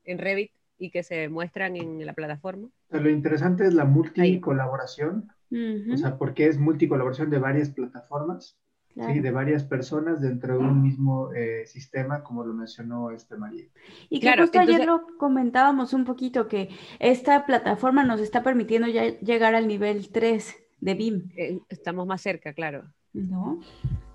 [0.03, 2.69] en Revit y que se muestran en la plataforma?
[2.89, 5.93] Lo interesante es la multicolaboración, uh -huh.
[5.93, 8.57] o sea, porque es multicolaboración de varias plataformas
[8.99, 9.13] Claro.
[9.13, 13.63] Sí, de varias personas dentro de un mismo eh, sistema, como lo mencionó este María.
[14.09, 14.75] Y que claro, justo entonces...
[14.75, 16.67] ayer lo comentábamos un poquito, que
[16.99, 21.31] esta plataforma nos está permitiendo ya llegar al nivel 3 de BIM.
[21.37, 22.91] Eh, estamos más cerca, claro.
[23.13, 23.61] ¿no?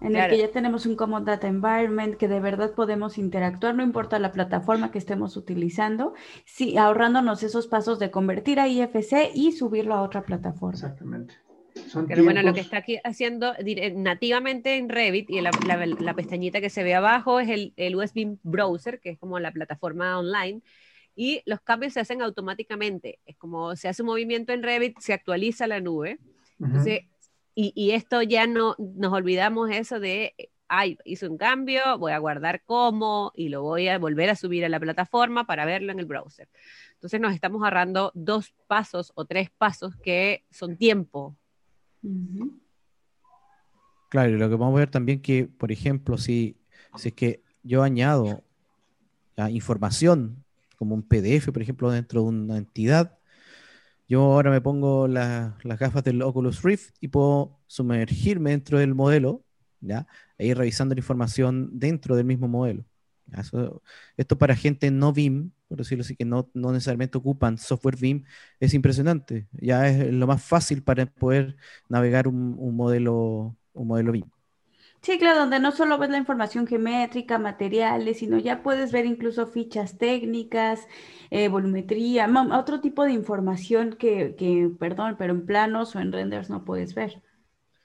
[0.02, 3.82] En el que ya tenemos un Common Data Environment, que de verdad podemos interactuar, no
[3.82, 6.12] importa la plataforma que estemos utilizando,
[6.44, 10.74] sí, ahorrándonos esos pasos de convertir a IFC y subirlo a otra plataforma.
[10.74, 11.34] Exactamente.
[12.08, 13.54] Pero bueno, lo que está aquí haciendo
[13.94, 15.50] nativamente en Revit y la,
[16.00, 19.52] la, pestañita que se ve abajo es el, el, USB Browser, que es como la
[19.52, 20.62] plataforma online,
[21.16, 23.20] y los cambios se hacen automáticamente.
[23.24, 26.18] Es como se hace un movimiento en Revit, se actualiza la nube.
[26.60, 27.02] Entonces,
[27.54, 30.34] y, esto ya no nos olvidamos eso de,
[30.66, 34.64] ay, hice un cambio, voy a guardar como y lo voy a volver a subir
[34.64, 36.48] a la plataforma para verlo en el browser.
[36.94, 41.36] Entonces nos estamos ahorrando dos pasos o tres pasos que son tiempo.
[44.08, 46.56] Claro, y lo que vamos a ver también que, por ejemplo, si,
[46.96, 48.44] si es que yo añado
[49.50, 50.44] información
[50.76, 53.18] como un PDF, por ejemplo, dentro de una entidad,
[54.08, 59.44] yo ahora me pongo las gafas del Oculus Rift y puedo sumergirme dentro del modelo,
[59.80, 60.06] ¿ya?
[60.38, 62.84] E ir revisando la información dentro del mismo modelo.
[64.16, 68.24] esto para gente no BIM, por decirlo así, que no, necesariamente ocupan software BIM,
[68.60, 69.46] es impresionante.
[69.52, 71.56] Ya es lo más fácil para poder
[71.88, 74.24] navegar un, modelo, un modelo BIM.
[75.02, 79.46] Sí, claro, donde no solo ves la información geométrica, materiales, sino ya puedes ver incluso
[79.46, 80.88] fichas técnicas,
[81.30, 86.48] eh, volumetría, otro tipo de información que, que, perdón, pero en planos o en renders
[86.48, 87.22] no puedes ver.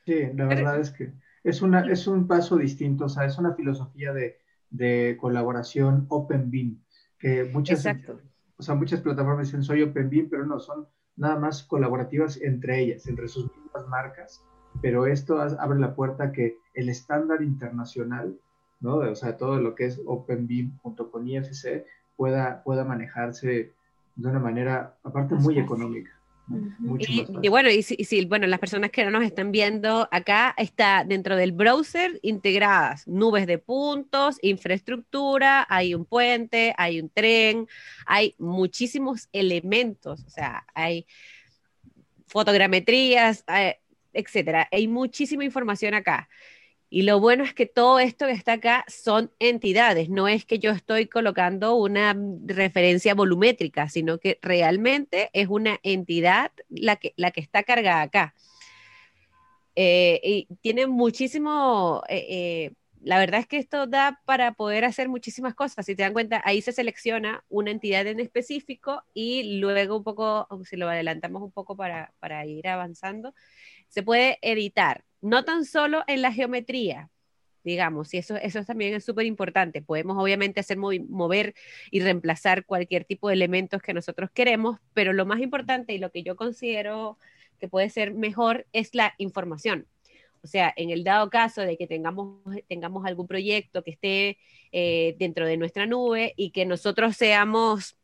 [0.05, 1.11] Sí, la verdad es que
[1.43, 4.37] es, una, es un paso distinto, o sea, es una filosofía de,
[4.69, 6.81] de colaboración Open BIM,
[7.19, 7.85] que muchas,
[8.57, 12.79] o sea, muchas plataformas dicen soy Open BIM, pero no, son nada más colaborativas entre
[12.79, 14.43] ellas, entre sus mismas marcas
[14.81, 18.37] pero esto abre la puerta a que el estándar internacional,
[18.79, 18.97] ¿no?
[18.97, 23.73] O sea, todo lo que es OpenBeam junto con IFC pueda, pueda manejarse
[24.15, 26.11] de una manera, aparte, muy económica.
[26.99, 31.35] Y, bueno, y si, bueno, las personas que no nos están viendo acá, está dentro
[31.35, 37.67] del browser integradas nubes de puntos, infraestructura, hay un puente, hay un tren,
[38.05, 41.05] hay muchísimos elementos, o sea, hay
[42.27, 43.73] fotogrametrías, hay,
[44.13, 44.67] etcétera.
[44.71, 46.29] Hay muchísima información acá.
[46.91, 50.57] Y lo bueno es que todo esto que está acá son entidades, no es que
[50.57, 57.29] yo estoy colocando una referencia volumétrica, sino que realmente es una entidad la que, la
[57.29, 58.33] que está cargada acá.
[59.75, 65.09] Eh, y tiene muchísimo, eh, eh, la verdad es que esto da para poder hacer
[65.09, 65.85] muchísimas cosas.
[65.85, 70.47] Si te dan cuenta, ahí se selecciona una entidad en específico y luego un poco,
[70.65, 73.33] si lo adelantamos un poco para, para ir avanzando,
[73.89, 77.09] se puede editar, no tan solo en la geometría,
[77.63, 79.81] digamos, y eso, eso también es súper importante.
[79.81, 81.53] Podemos obviamente hacer mover
[81.91, 86.11] y reemplazar cualquier tipo de elementos que nosotros queremos, pero lo más importante y lo
[86.11, 87.17] que yo considero
[87.59, 89.85] que puede ser mejor es la información.
[90.41, 94.37] O sea, en el dado caso de que tengamos, tengamos algún proyecto que esté
[94.71, 97.97] eh, dentro de nuestra nube y que nosotros seamos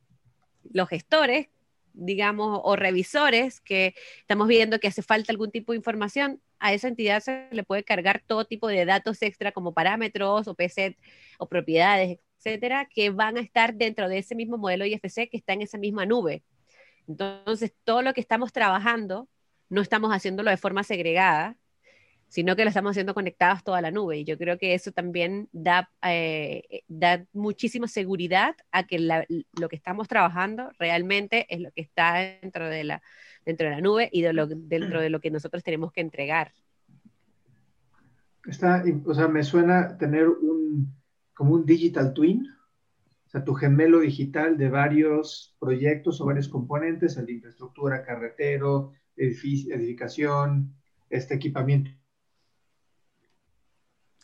[0.71, 1.47] los gestores,
[1.93, 6.87] digamos, o revisores que estamos viendo que hace falta algún tipo de información, a esa
[6.87, 10.97] entidad se le puede cargar todo tipo de datos extra como parámetros o PSET
[11.37, 15.53] o propiedades, etcétera, que van a estar dentro de ese mismo modelo IFC que está
[15.53, 16.43] en esa misma nube.
[17.07, 19.29] Entonces, todo lo que estamos trabajando,
[19.69, 21.55] no estamos haciéndolo de forma segregada,
[22.27, 24.17] sino que lo estamos haciendo conectados toda la nube.
[24.19, 29.75] Y yo creo que eso también da, eh, da muchísima seguridad a que lo que
[29.75, 33.01] estamos trabajando realmente es lo que está dentro de la,
[33.45, 36.51] dentro de la nube y de lo, dentro de lo que nosotros tenemos que entregar.
[38.45, 40.93] Está, o sea, me suena tener un,
[41.33, 42.45] como un digital twin,
[43.25, 48.91] o sea, tu gemelo digital de varios proyectos o varios componentes, el de infraestructura, carretero,
[49.15, 50.75] edificación,
[51.09, 51.91] este equipamiento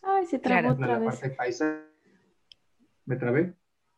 [0.04, 1.22] Ay, se trabó otra vez.
[3.06, 3.56] ¿Me trabé?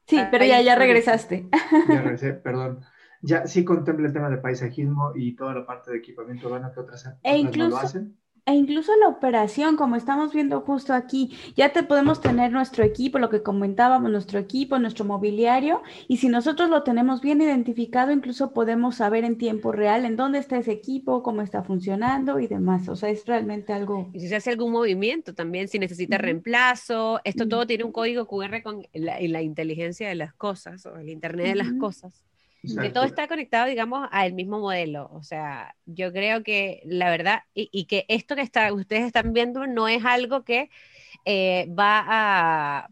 [0.08, 1.50] Sí, pero ya, ya regresaste.
[1.90, 2.82] Ya regresé, perdón.
[3.22, 6.80] Ya sí contempla el tema de paisajismo y toda la parte de equipamiento urbano que
[6.82, 11.32] otras, e incluso, no lo hacen e incluso la operación, como estamos viendo justo aquí,
[11.56, 16.28] ya te podemos tener nuestro equipo, lo que comentábamos, nuestro equipo, nuestro mobiliario, y si
[16.28, 20.74] nosotros lo tenemos bien identificado, incluso podemos saber en tiempo real en dónde está ese
[20.74, 22.90] equipo, cómo está funcionando y demás.
[22.90, 24.10] O sea, es realmente algo.
[24.14, 28.28] Y si se hace algún movimiento también, si necesita reemplazo, esto todo tiene un código
[28.28, 32.24] QR con la, la inteligencia de las cosas o el Internet de las cosas.
[32.64, 35.10] Que todo está conectado, digamos, al mismo modelo.
[35.12, 39.68] O sea, yo creo que la verdad, y, que esto que está, ustedes están viendo
[39.68, 40.70] no es algo que
[41.26, 42.88] eh, va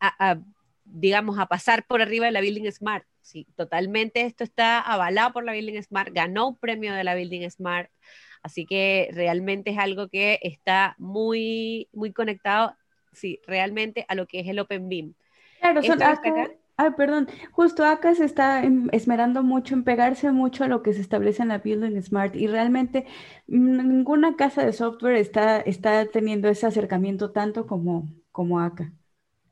[0.00, 0.38] a,
[0.84, 3.04] digamos, a pasar por arriba de la Building Smart.
[3.20, 7.50] Sí, totalmente esto está avalado por la Building Smart, ganó un premio de la Building
[7.50, 7.90] Smart,
[8.42, 12.74] así que realmente es algo que está muy, muy conectado,
[13.12, 15.14] sí, realmente a lo que es el Open BIM.
[15.60, 16.50] Claro, son acá,
[16.80, 20.92] Ay, perdón, justo acá se está em, esmerando mucho en pegarse mucho a lo que
[20.92, 23.04] se establece en la Building Smart y realmente
[23.48, 28.92] ninguna casa de software está, está teniendo ese acercamiento tanto como, como acá.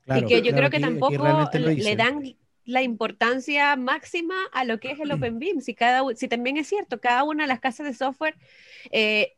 [0.07, 2.23] y que yo creo que tampoco le dan
[2.65, 5.61] la importancia máxima a lo que es el OpenBeam.
[5.61, 8.37] Si, cada, si también es cierto, cada una de las casas de software
[8.93, 9.35] eh,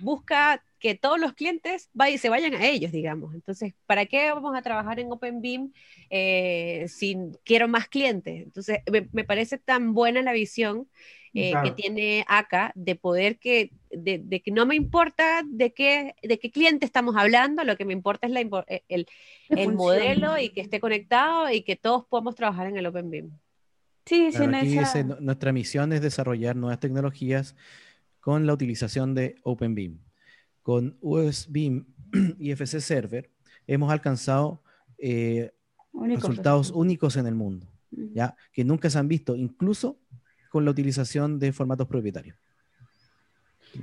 [0.00, 3.34] busca que todos los clientes se vayan a ellos, digamos.
[3.34, 5.72] Entonces, ¿para qué vamos a trabajar en OpenBeam
[6.10, 8.42] eh, si quiero más clientes?
[8.42, 10.88] Entonces, me, parece tan buena la visión
[11.34, 16.40] eh, que tiene acá de poder que, de, que no me importa de qué, de
[16.40, 19.06] qué cliente estamos hablando, lo que me importa es la, eh, el,
[19.50, 23.30] el modelo y que esté conectado y que todos podamos trabajar en el OpenBeam.
[24.04, 24.48] Sí, sí,
[25.20, 27.54] nuestra misión es desarrollar nuevas tecnologías
[28.18, 30.00] con la utilización de OpenBeam
[30.62, 31.84] con USB
[32.38, 33.30] y FC Server
[33.66, 34.62] hemos alcanzado
[34.98, 35.52] eh,
[35.92, 38.36] resultados únicos en el mundo, ¿ya?
[38.52, 39.98] que nunca se han visto, incluso
[40.50, 42.36] con la utilización de formatos propietarios.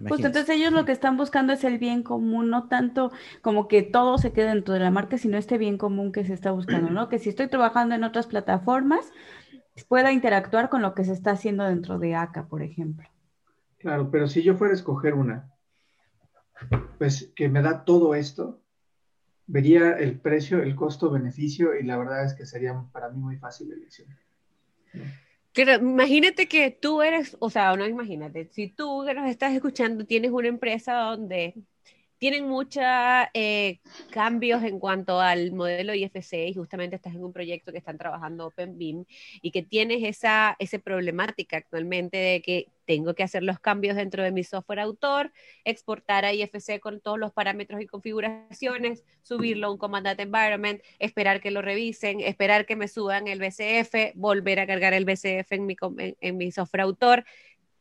[0.08, 3.12] Pues entonces ellos lo que están buscando es el bien común, no tanto
[3.42, 6.34] como que todo se quede dentro de la marca, sino este bien común que se
[6.34, 7.10] está buscando, ¿no?
[7.10, 9.12] Que si estoy trabajando en otras plataformas,
[9.88, 13.08] pueda interactuar con lo que se está haciendo dentro de ACA, por ejemplo.
[13.80, 15.50] Claro, pero si yo fuera a escoger una,
[16.98, 18.62] pues que me da todo esto,
[19.48, 23.70] vería el precio, el costo-beneficio y la verdad es que sería para mí muy fácil
[23.70, 24.08] la elección.
[25.82, 30.32] imagínate que tú eres, o sea, no imagínate, si tú que nos estás escuchando tienes
[30.32, 31.56] una empresa donde
[32.20, 32.84] tienen muchos
[33.34, 33.80] eh,
[34.12, 38.48] cambios en cuanto al modelo IFC y justamente estás en un proyecto que están trabajando
[38.48, 39.06] OpenBeam
[39.42, 44.32] y que tienes esa, problemática actualmente de que tengo que hacer los cambios dentro de
[44.32, 45.32] mi software autor,
[45.64, 50.82] exportar a IFC con todos los parámetros y configuraciones, subirlo a un Command Data Environment,
[50.98, 55.52] esperar que lo revisen, esperar que me suban el BCF, volver a cargar el BCF
[55.54, 55.76] en mi,
[56.20, 57.26] en mi software autor.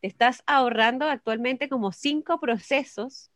[0.00, 3.32] Te estás ahorrando actualmente como cinco procesos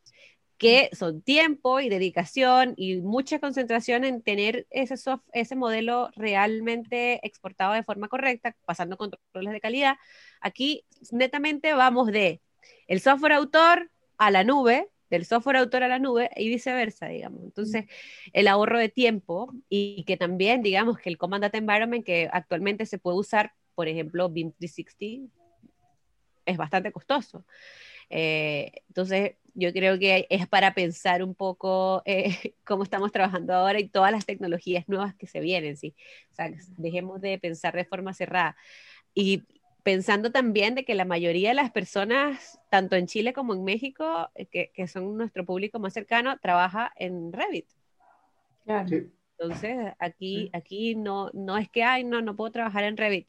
[0.63, 4.95] que son tiempo y dedicación y mucha concentración en tener ese,
[5.33, 9.97] ese modelo realmente exportado de forma correcta, pasando controles de calidad.
[10.41, 12.43] Aquí netamente vamos de
[12.87, 17.43] el software autor a la nube, del software autor a la nube y viceversa, digamos.
[17.43, 17.87] Entonces,
[18.33, 22.87] el ahorro de tiempo y que también, digamos, que el Command Data Environment que actualmente
[22.87, 25.29] se puede usar, por ejemplo, BIM 360,
[26.47, 27.45] es bastante costoso.
[28.11, 33.81] Eh, entonces, yo creo que es para pensar un poco eh, cómo estamos trabajando ahora
[33.81, 35.95] y todas las tecnologías nuevas que se vienen, ¿sí?
[36.31, 38.57] O sea, dejemos de pensar de forma cerrada.
[39.15, 39.43] Y
[39.83, 44.31] pensando también de que la mayoría de las personas, tanto en Chile como en México,
[44.35, 47.69] eh, que, que son nuestro público más cercano, trabaja en Revit.
[49.39, 53.29] Entonces, aquí, aquí no, no es que, ay, no, no puedo trabajar en Revit.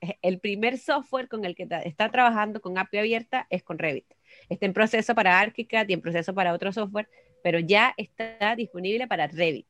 [0.22, 4.17] El primer software con el que está trabajando con API abierta es con Revit
[4.48, 7.08] está en proceso para ArchiCAD y en proceso para otro software,
[7.42, 9.66] pero ya está disponible para Revit.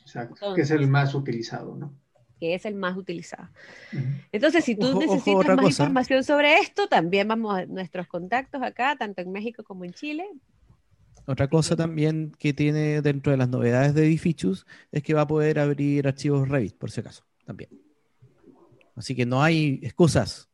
[0.00, 1.94] Exacto, que es el más utilizado, ¿no?
[2.38, 3.48] Que es el más utilizado.
[4.30, 9.22] Entonces, si tú necesitas más información sobre esto, también vamos a nuestros contactos acá, tanto
[9.22, 10.24] en México como en Chile.
[11.26, 15.26] Otra cosa también que tiene dentro de las novedades de Edificius es que va a
[15.26, 17.70] poder abrir archivos Revit, por si acaso, también.
[18.94, 20.48] Así que no hay excusas.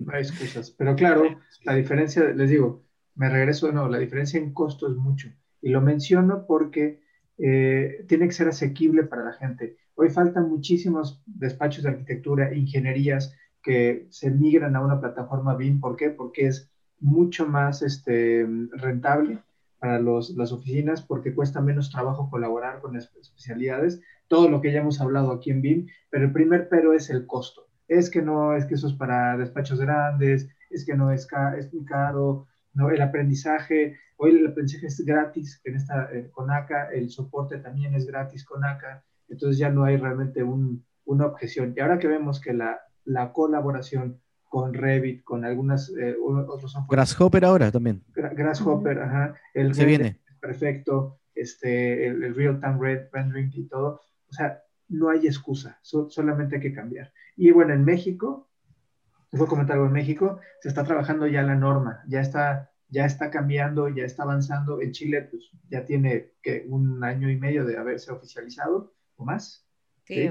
[0.00, 0.70] No hay excusas.
[0.70, 2.84] Pero claro, la diferencia, les digo,
[3.18, 5.28] me regreso de nuevo, la diferencia en costo es mucho.
[5.60, 7.00] Y lo menciono porque
[7.36, 9.76] eh, tiene que ser asequible para la gente.
[9.96, 15.80] Hoy faltan muchísimos despachos de arquitectura, ingenierías que se migran a una plataforma BIM.
[15.80, 16.10] ¿Por qué?
[16.10, 19.40] Porque es mucho más este, rentable
[19.80, 24.80] para los, las oficinas porque cuesta menos trabajo colaborar con especialidades, todo lo que ya
[24.80, 27.66] hemos hablado aquí en BIM, pero el primer pero es el costo.
[27.88, 31.26] Es que no, es que eso es para despachos grandes, es que no es,
[31.58, 32.46] es muy caro,
[32.78, 32.90] ¿no?
[32.90, 37.92] El aprendizaje, hoy el aprendizaje es gratis en esta, eh, con ACA, el soporte también
[37.94, 41.74] es gratis con ACA, entonces ya no hay realmente un, una objeción.
[41.76, 46.96] Y ahora que vemos que la, la colaboración con Revit, con algunas eh, otros software.
[46.96, 48.04] Grasshopper ahora también.
[48.14, 49.34] Grasshopper, ajá.
[49.52, 50.20] El Se viene.
[50.40, 54.00] perfecto, este, el, real-time rendering y todo.
[54.28, 57.12] O sea, no hay excusa, solamente hay que cambiar.
[57.36, 58.48] Y bueno, en México,
[59.32, 63.30] fue comentar algo en México, se está trabajando ya la norma, ya está, ya está
[63.30, 64.80] cambiando, ya está avanzando.
[64.80, 69.66] En Chile, pues ya tiene que un año y medio de haberse oficializado o más.
[70.04, 70.30] Sí,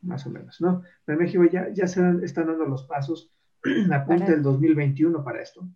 [0.00, 0.82] más o menos, ¿no?
[1.04, 3.30] Pero en México ya, ya se están dando los pasos,
[3.92, 5.68] apunta el 2021 para esto.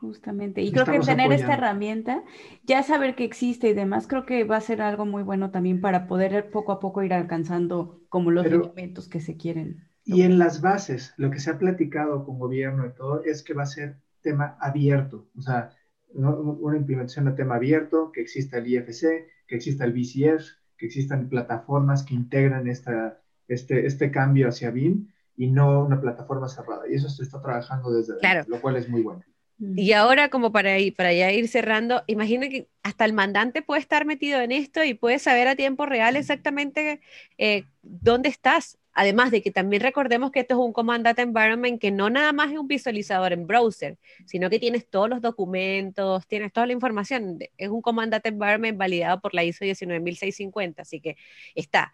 [0.00, 2.22] Justamente, y creo que tener esta herramienta,
[2.62, 5.80] ya saber que existe y demás, creo que va a ser algo muy bueno también
[5.80, 9.88] para poder poco a poco ir alcanzando como los elementos que se quieren.
[10.04, 13.54] Y en las bases, lo que se ha platicado con gobierno y todo, es que
[13.54, 15.70] va a ser tema abierto, o sea,
[16.14, 20.44] una implementación de tema abierto, que exista el IFC, que exista el BCF,
[20.76, 26.48] que existan plataformas que integran esta, este, este cambio hacia BIM y no una plataforma
[26.48, 26.82] cerrada.
[26.88, 28.44] Y eso se está trabajando desde claro.
[28.48, 29.22] lo cual es muy bueno.
[29.58, 33.80] Y ahora, como para, ir, para ya ir cerrando, imagina que hasta el mandante puede
[33.80, 37.00] estar metido en esto y puede saber a tiempo real exactamente
[37.38, 38.78] eh, dónde estás.
[38.94, 42.32] Además de que también recordemos que esto es un Command Data Environment que no nada
[42.32, 46.72] más es un visualizador en browser, sino que tienes todos los documentos, tienes toda la
[46.72, 47.38] información.
[47.58, 51.16] Es un Command Data Environment validado por la ISO 19650, así que
[51.54, 51.92] está.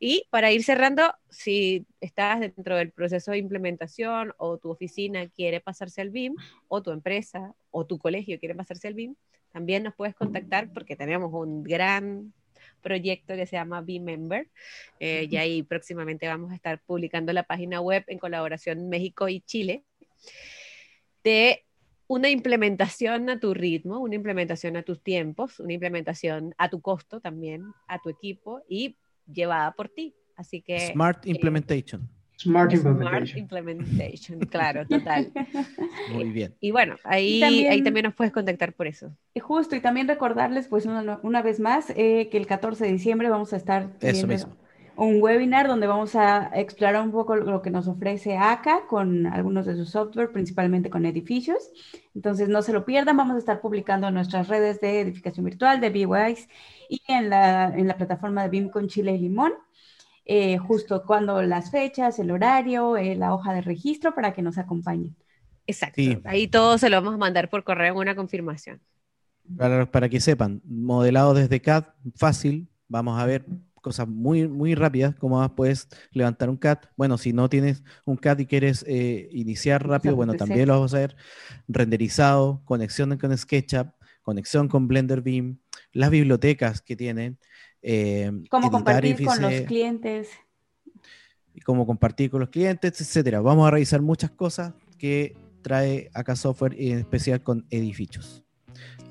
[0.00, 5.60] Y para ir cerrando, si estás dentro del proceso de implementación o tu oficina quiere
[5.60, 6.34] pasarse al BIM,
[6.68, 9.14] o tu empresa o tu colegio quiere pasarse al BIM,
[9.52, 12.32] también nos puedes contactar porque tenemos un gran
[12.82, 14.48] proyecto que se llama BIM Member.
[15.00, 19.40] Eh, y ahí próximamente vamos a estar publicando la página web en colaboración México y
[19.40, 19.84] Chile
[21.24, 21.64] de
[22.06, 27.20] una implementación a tu ritmo, una implementación a tus tiempos, una implementación a tu costo
[27.20, 28.96] también, a tu equipo y
[29.30, 30.14] llevada por ti.
[30.34, 30.92] Así que...
[30.92, 32.08] Smart eh, Implementation.
[32.38, 33.26] Smart Implementation.
[33.26, 35.32] Smart Implementation, claro, total.
[36.12, 36.54] Muy bien.
[36.60, 39.12] Y bueno, ahí también, ahí también nos puedes contactar por eso.
[39.40, 43.28] Justo, y también recordarles, pues una, una vez más, eh, que el 14 de diciembre
[43.28, 44.34] vamos a estar teniendo
[44.98, 49.64] un webinar donde vamos a explorar un poco lo que nos ofrece ACA con algunos
[49.64, 51.70] de sus software, principalmente con edificios.
[52.16, 55.80] Entonces, no se lo pierdan, vamos a estar publicando en nuestras redes de edificación virtual,
[55.80, 56.48] de BWise
[56.88, 59.52] y en la, en la plataforma de BIM con Chile y Limón.
[60.30, 64.58] Eh, justo cuando las fechas, el horario, eh, la hoja de registro para que nos
[64.58, 65.16] acompañen.
[65.66, 66.02] Exacto.
[66.24, 68.78] Ahí todo se lo vamos a mandar por correo en una confirmación.
[69.56, 72.68] Para, para, que sepan, modelado desde CAD, fácil.
[72.88, 73.46] Vamos a ver
[73.80, 76.80] cosas muy, muy rápidas, como puedes levantar un CAD.
[76.94, 80.92] Bueno, si no tienes un CAD y quieres eh, iniciar rápido, bueno, también lo vamos
[80.92, 81.16] a hacer.
[81.68, 83.88] Renderizado, conexión con SketchUp,
[84.20, 85.58] conexión con Blender Beam,
[85.92, 87.38] las bibliotecas que tienen.
[87.82, 90.28] Eh, cómo compartir con los clientes.
[91.54, 93.40] Y cómo compartir con los clientes, etcétera.
[93.40, 98.44] Vamos a revisar muchas cosas que trae acá software, en especial con edificios.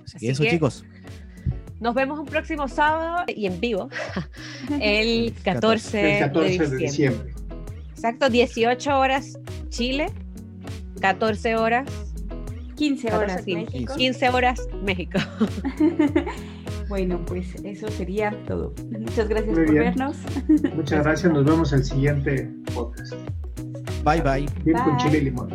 [0.06, 0.86] Así, que eso, chicos.
[1.80, 3.90] Nos vemos un próximo sábado y en vivo,
[4.82, 7.34] el 14, el 14 de, diciembre.
[7.92, 9.38] Exacto, 18 horas
[9.70, 10.08] Chile,
[11.02, 11.88] 14 horas
[12.78, 13.96] 15 horas México.
[13.96, 15.20] 15 horas México.
[16.88, 18.74] Bueno, pues eso sería todo.
[18.92, 20.18] Muchas gracias por vernos.
[20.76, 23.14] Muchas gracias, nos vemos el siguiente podcast.
[24.04, 24.46] Bye bye.
[24.64, 25.50] Bien con chile y limón.